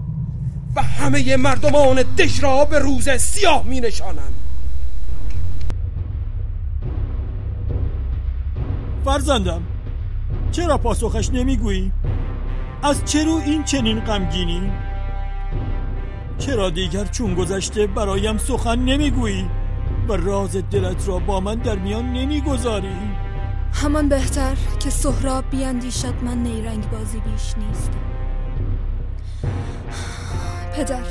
و 0.75 0.81
همه 0.81 1.37
مردمان 1.37 2.03
دش 2.17 2.43
را 2.43 2.65
به 2.65 2.79
روز 2.79 3.09
سیاه 3.09 3.63
می 3.65 3.79
نشانم 3.79 4.33
فرزندم 9.05 9.61
چرا 10.51 10.77
پاسخش 10.77 11.29
نمی‌گویی؟ 11.29 11.91
از 12.83 13.05
چه 13.05 13.23
رو 13.23 13.41
این 13.45 13.63
چنین 13.63 13.99
غمگینی؟ 13.99 14.71
چرا 16.39 16.69
دیگر 16.69 17.05
چون 17.05 17.35
گذشته 17.35 17.87
برایم 17.87 18.37
سخن 18.37 18.79
نمی‌گویی 18.79 19.49
و 20.07 20.13
راز 20.13 20.57
دلت 20.71 21.07
را 21.07 21.19
با 21.19 21.39
من 21.39 21.55
در 21.55 21.75
میان 21.75 22.13
نمی‌گذاری؟ 22.13 23.06
همان 23.81 24.09
بهتر 24.09 24.55
که 24.79 24.89
سهراب 24.89 25.49
بیاندیشد 25.49 26.13
من 26.21 26.37
نیرنگ 26.37 26.89
بازی 26.89 27.19
بیش 27.19 27.53
نیست. 27.57 27.91
پدر 30.75 31.03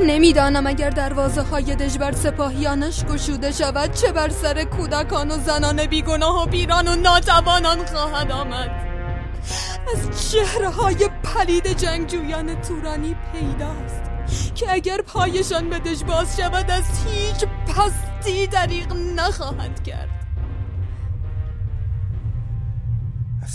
نمی‌دانم 0.00 0.66
اگر 0.66 0.90
دروازه 0.90 1.42
های 1.42 1.76
دژبر 1.76 2.12
سپاهیانش 2.12 3.04
گشوده 3.04 3.52
شود 3.52 3.92
چه 3.92 4.12
بر 4.12 4.28
سر 4.28 4.64
کودکان 4.64 5.30
و 5.30 5.38
زنان 5.38 5.86
بیگناه 5.86 6.42
و 6.42 6.46
پیران 6.46 6.88
و 6.88 6.96
ناتوانان 6.96 7.86
خواهد 7.86 8.30
آمد. 8.30 8.70
از 9.92 10.30
چهره 10.30 10.68
های 10.68 11.10
پلید 11.24 11.66
جنگجویان 11.78 12.60
تورانی 12.60 13.16
پیداست 13.32 14.02
که 14.54 14.72
اگر 14.72 15.00
پایشان 15.00 15.70
به 15.70 15.78
دژ 15.78 16.02
باز 16.02 16.36
شود 16.36 16.70
از 16.70 16.84
هیچ 17.06 17.44
پستی 17.44 18.46
دریغ 18.46 18.92
نخواهند 19.16 19.82
کرد. 19.82 20.19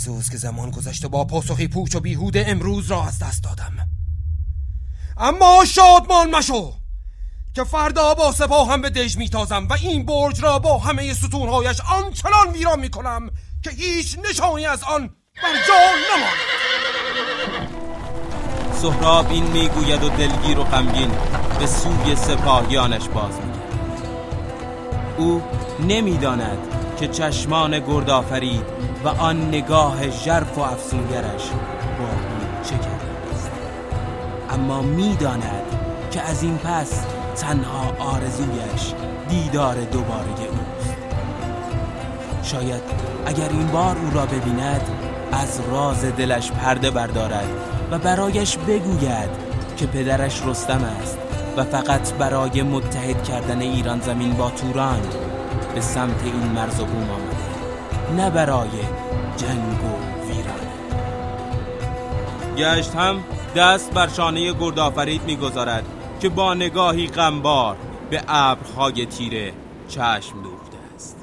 افسوس 0.07 0.29
که 0.29 0.37
زمان 0.37 0.71
گذشته 0.71 1.07
با 1.07 1.25
پاسخی 1.25 1.67
پوچ 1.67 1.95
و 1.95 1.99
بیهوده 1.99 2.45
امروز 2.47 2.91
را 2.91 3.03
از 3.03 3.19
دست 3.19 3.43
دادم. 3.43 3.89
اما 5.17 5.65
شادمان 5.65 6.35
مشو 6.35 6.73
که 7.55 7.63
فردا 7.63 8.13
با 8.13 8.31
سپاه 8.31 8.71
هم 8.71 8.81
به 8.81 8.89
دژ 8.89 9.17
میتازم 9.17 9.67
و 9.69 9.73
این 9.73 10.05
برج 10.05 10.43
را 10.43 10.59
با 10.59 10.77
همه 10.77 11.13
ستونهایش 11.13 11.81
آنچنان 11.81 12.49
ویران 12.53 12.79
می‌کنم 12.79 13.29
که 13.63 13.69
هیچ 13.69 14.17
نشانی 14.29 14.65
از 14.65 14.83
آن 14.83 15.07
بر 15.43 15.55
جا 15.67 15.73
نماند. 16.15 16.37
سهراب 18.81 19.31
این 19.31 19.43
می‌گوید 19.43 20.03
و 20.03 20.09
دلگیر 20.09 20.59
و 20.59 20.63
غمگین 20.63 21.11
به 21.59 21.67
سوی 21.67 22.15
سپاهیانش 22.15 23.07
باز 23.07 23.33
میگرد 23.33 24.09
او 25.17 25.41
نمی‌داند 25.87 26.74
که 26.97 27.07
چشمان 27.07 27.79
گردآفرید 27.79 28.65
و 29.03 29.07
آن 29.07 29.47
نگاه 29.47 30.09
ژرف 30.09 30.57
و 30.57 30.61
افسونگرش 30.61 31.49
با 31.99 32.07
چه 32.63 32.75
کرده 32.75 33.33
است. 33.33 33.51
اما 34.49 34.81
می‌داند 34.81 35.63
که 36.11 36.21
از 36.21 36.43
این 36.43 36.57
پس 36.57 37.05
تنها 37.35 37.93
آرزویش 37.99 38.93
دیدار 39.29 39.75
دوباره 39.75 40.29
اوست. 40.29 40.95
شاید 42.43 42.81
اگر 43.25 43.49
این 43.49 43.67
بار 43.67 43.97
او 43.97 44.11
را 44.13 44.25
ببیند 44.25 44.81
از 45.31 45.61
راز 45.71 46.05
دلش 46.05 46.51
پرده 46.51 46.91
بردارد 46.91 47.49
و 47.91 47.99
برایش 47.99 48.57
بگوید 48.57 49.29
که 49.77 49.85
پدرش 49.85 50.41
رستم 50.45 50.83
است 51.01 51.17
و 51.57 51.63
فقط 51.63 52.13
برای 52.13 52.61
متحد 52.61 53.23
کردن 53.23 53.61
ایران 53.61 53.99
زمین 53.99 54.33
با 54.33 54.49
توران 54.49 55.01
به 55.75 55.81
سمت 55.81 56.23
این 56.23 56.51
مرز 56.51 56.79
و 56.79 56.85
بوم 56.85 57.09
آمده. 57.09 57.45
نه 58.15 58.29
برای 58.29 58.69
جنگ 59.37 59.83
و 59.83 59.91
ویرانه 60.27 60.75
گشت 62.57 62.95
هم 62.95 63.23
دست 63.55 63.91
بر 63.91 64.07
شانه 64.07 64.53
گردآفرید 64.53 65.23
می‌گذارد 65.23 65.85
که 66.19 66.29
با 66.29 66.53
نگاهی 66.53 67.07
غمبار 67.07 67.75
به 68.09 68.23
ابرهای 68.27 69.05
تیره 69.05 69.53
چشم 69.87 70.41
دوخته 70.43 70.77
است. 70.95 71.17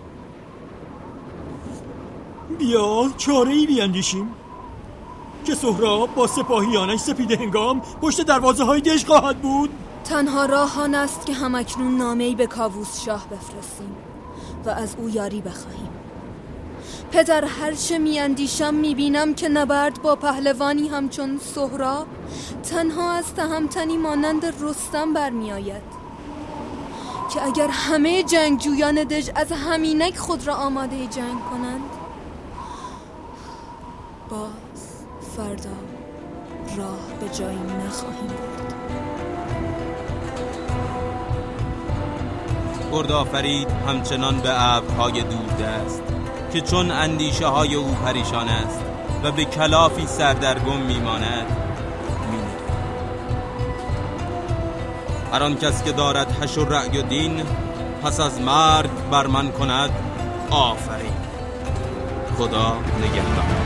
بیا 2.59 3.11
چاره 3.17 3.53
ای 3.53 3.67
بیاندیشیم 3.67 4.29
که 5.45 5.55
سهراب 5.55 6.15
با 6.15 6.27
سپاهیانش 6.27 7.01
سپید 7.01 7.33
هنگام 7.33 7.83
پشت 8.01 8.23
دروازه 8.23 8.65
های 8.65 8.81
دژ 8.81 9.05
خواهد 9.05 9.39
بود. 9.39 9.71
تنها 10.05 10.47
راه 10.47 10.81
آن 10.81 10.95
است 10.95 11.27
که 11.27 11.33
همکنون 11.33 11.97
نامه‌ای 11.97 12.35
به 12.35 12.47
کاووس 12.47 13.05
شاه 13.05 13.27
بفرستیم. 13.27 13.97
و 14.67 14.71
از 14.71 14.95
او 14.99 15.11
یاری 15.11 15.41
بخواهیم. 15.41 15.89
پدر 17.13 17.45
هرچه 17.45 17.99
میاندیشم 17.99 18.75
می‌بینم 18.75 19.35
که 19.35 19.49
نبرد 19.49 20.03
با 20.03 20.17
پهلوانی 20.17 20.89
همچون 20.89 21.39
سهراب 21.55 22.07
تنها 22.63 23.13
از 23.13 23.35
تهمتنی 23.35 23.97
مانند 23.97 24.45
رستم 24.61 25.13
برمیآید. 25.13 26.03
که 27.35 27.47
اگر 27.47 27.69
همه 27.69 28.23
جنگجویان 28.23 28.95
دژ 28.95 29.31
از 29.35 29.53
همینک 29.53 30.17
خود 30.17 30.47
را 30.47 30.55
آماده 30.55 31.07
جنگ 31.07 31.45
کنند 31.51 31.91
باز 34.31 35.05
فردا 35.37 35.77
راه 36.77 36.99
به 37.21 37.29
جایی 37.29 37.59
نخواهیم 37.59 38.27
برد. 38.27 38.75
گردآفرید 42.93 43.69
همچنان 43.89 44.41
به 44.41 44.75
ابرهای 44.75 45.23
دوده 45.23 45.67
است 45.67 46.03
که 46.53 46.61
چون 46.61 46.91
اندیشه 46.91 47.47
های 47.47 47.75
او 47.75 47.95
پریشان 47.95 48.49
است 48.49 48.81
و 49.25 49.33
به 49.33 49.45
کلافی 49.45 50.07
سردرگم 50.07 50.81
میماند. 50.81 51.47
هر 55.33 55.43
آن 55.43 55.57
کس 55.57 55.85
که 55.85 55.93
دارد 55.93 56.43
هش 56.43 56.59
و 56.59 56.65
رأی 56.65 56.99
و 56.99 57.03
دین 57.03 57.43
پس 58.03 58.21
از 58.21 58.41
مرگ 58.41 58.91
بر 59.11 59.27
من 59.27 59.53
کند 59.53 59.91
آفرین. 60.51 61.13
خدا 62.39 62.77
نگهدار. 63.01 63.62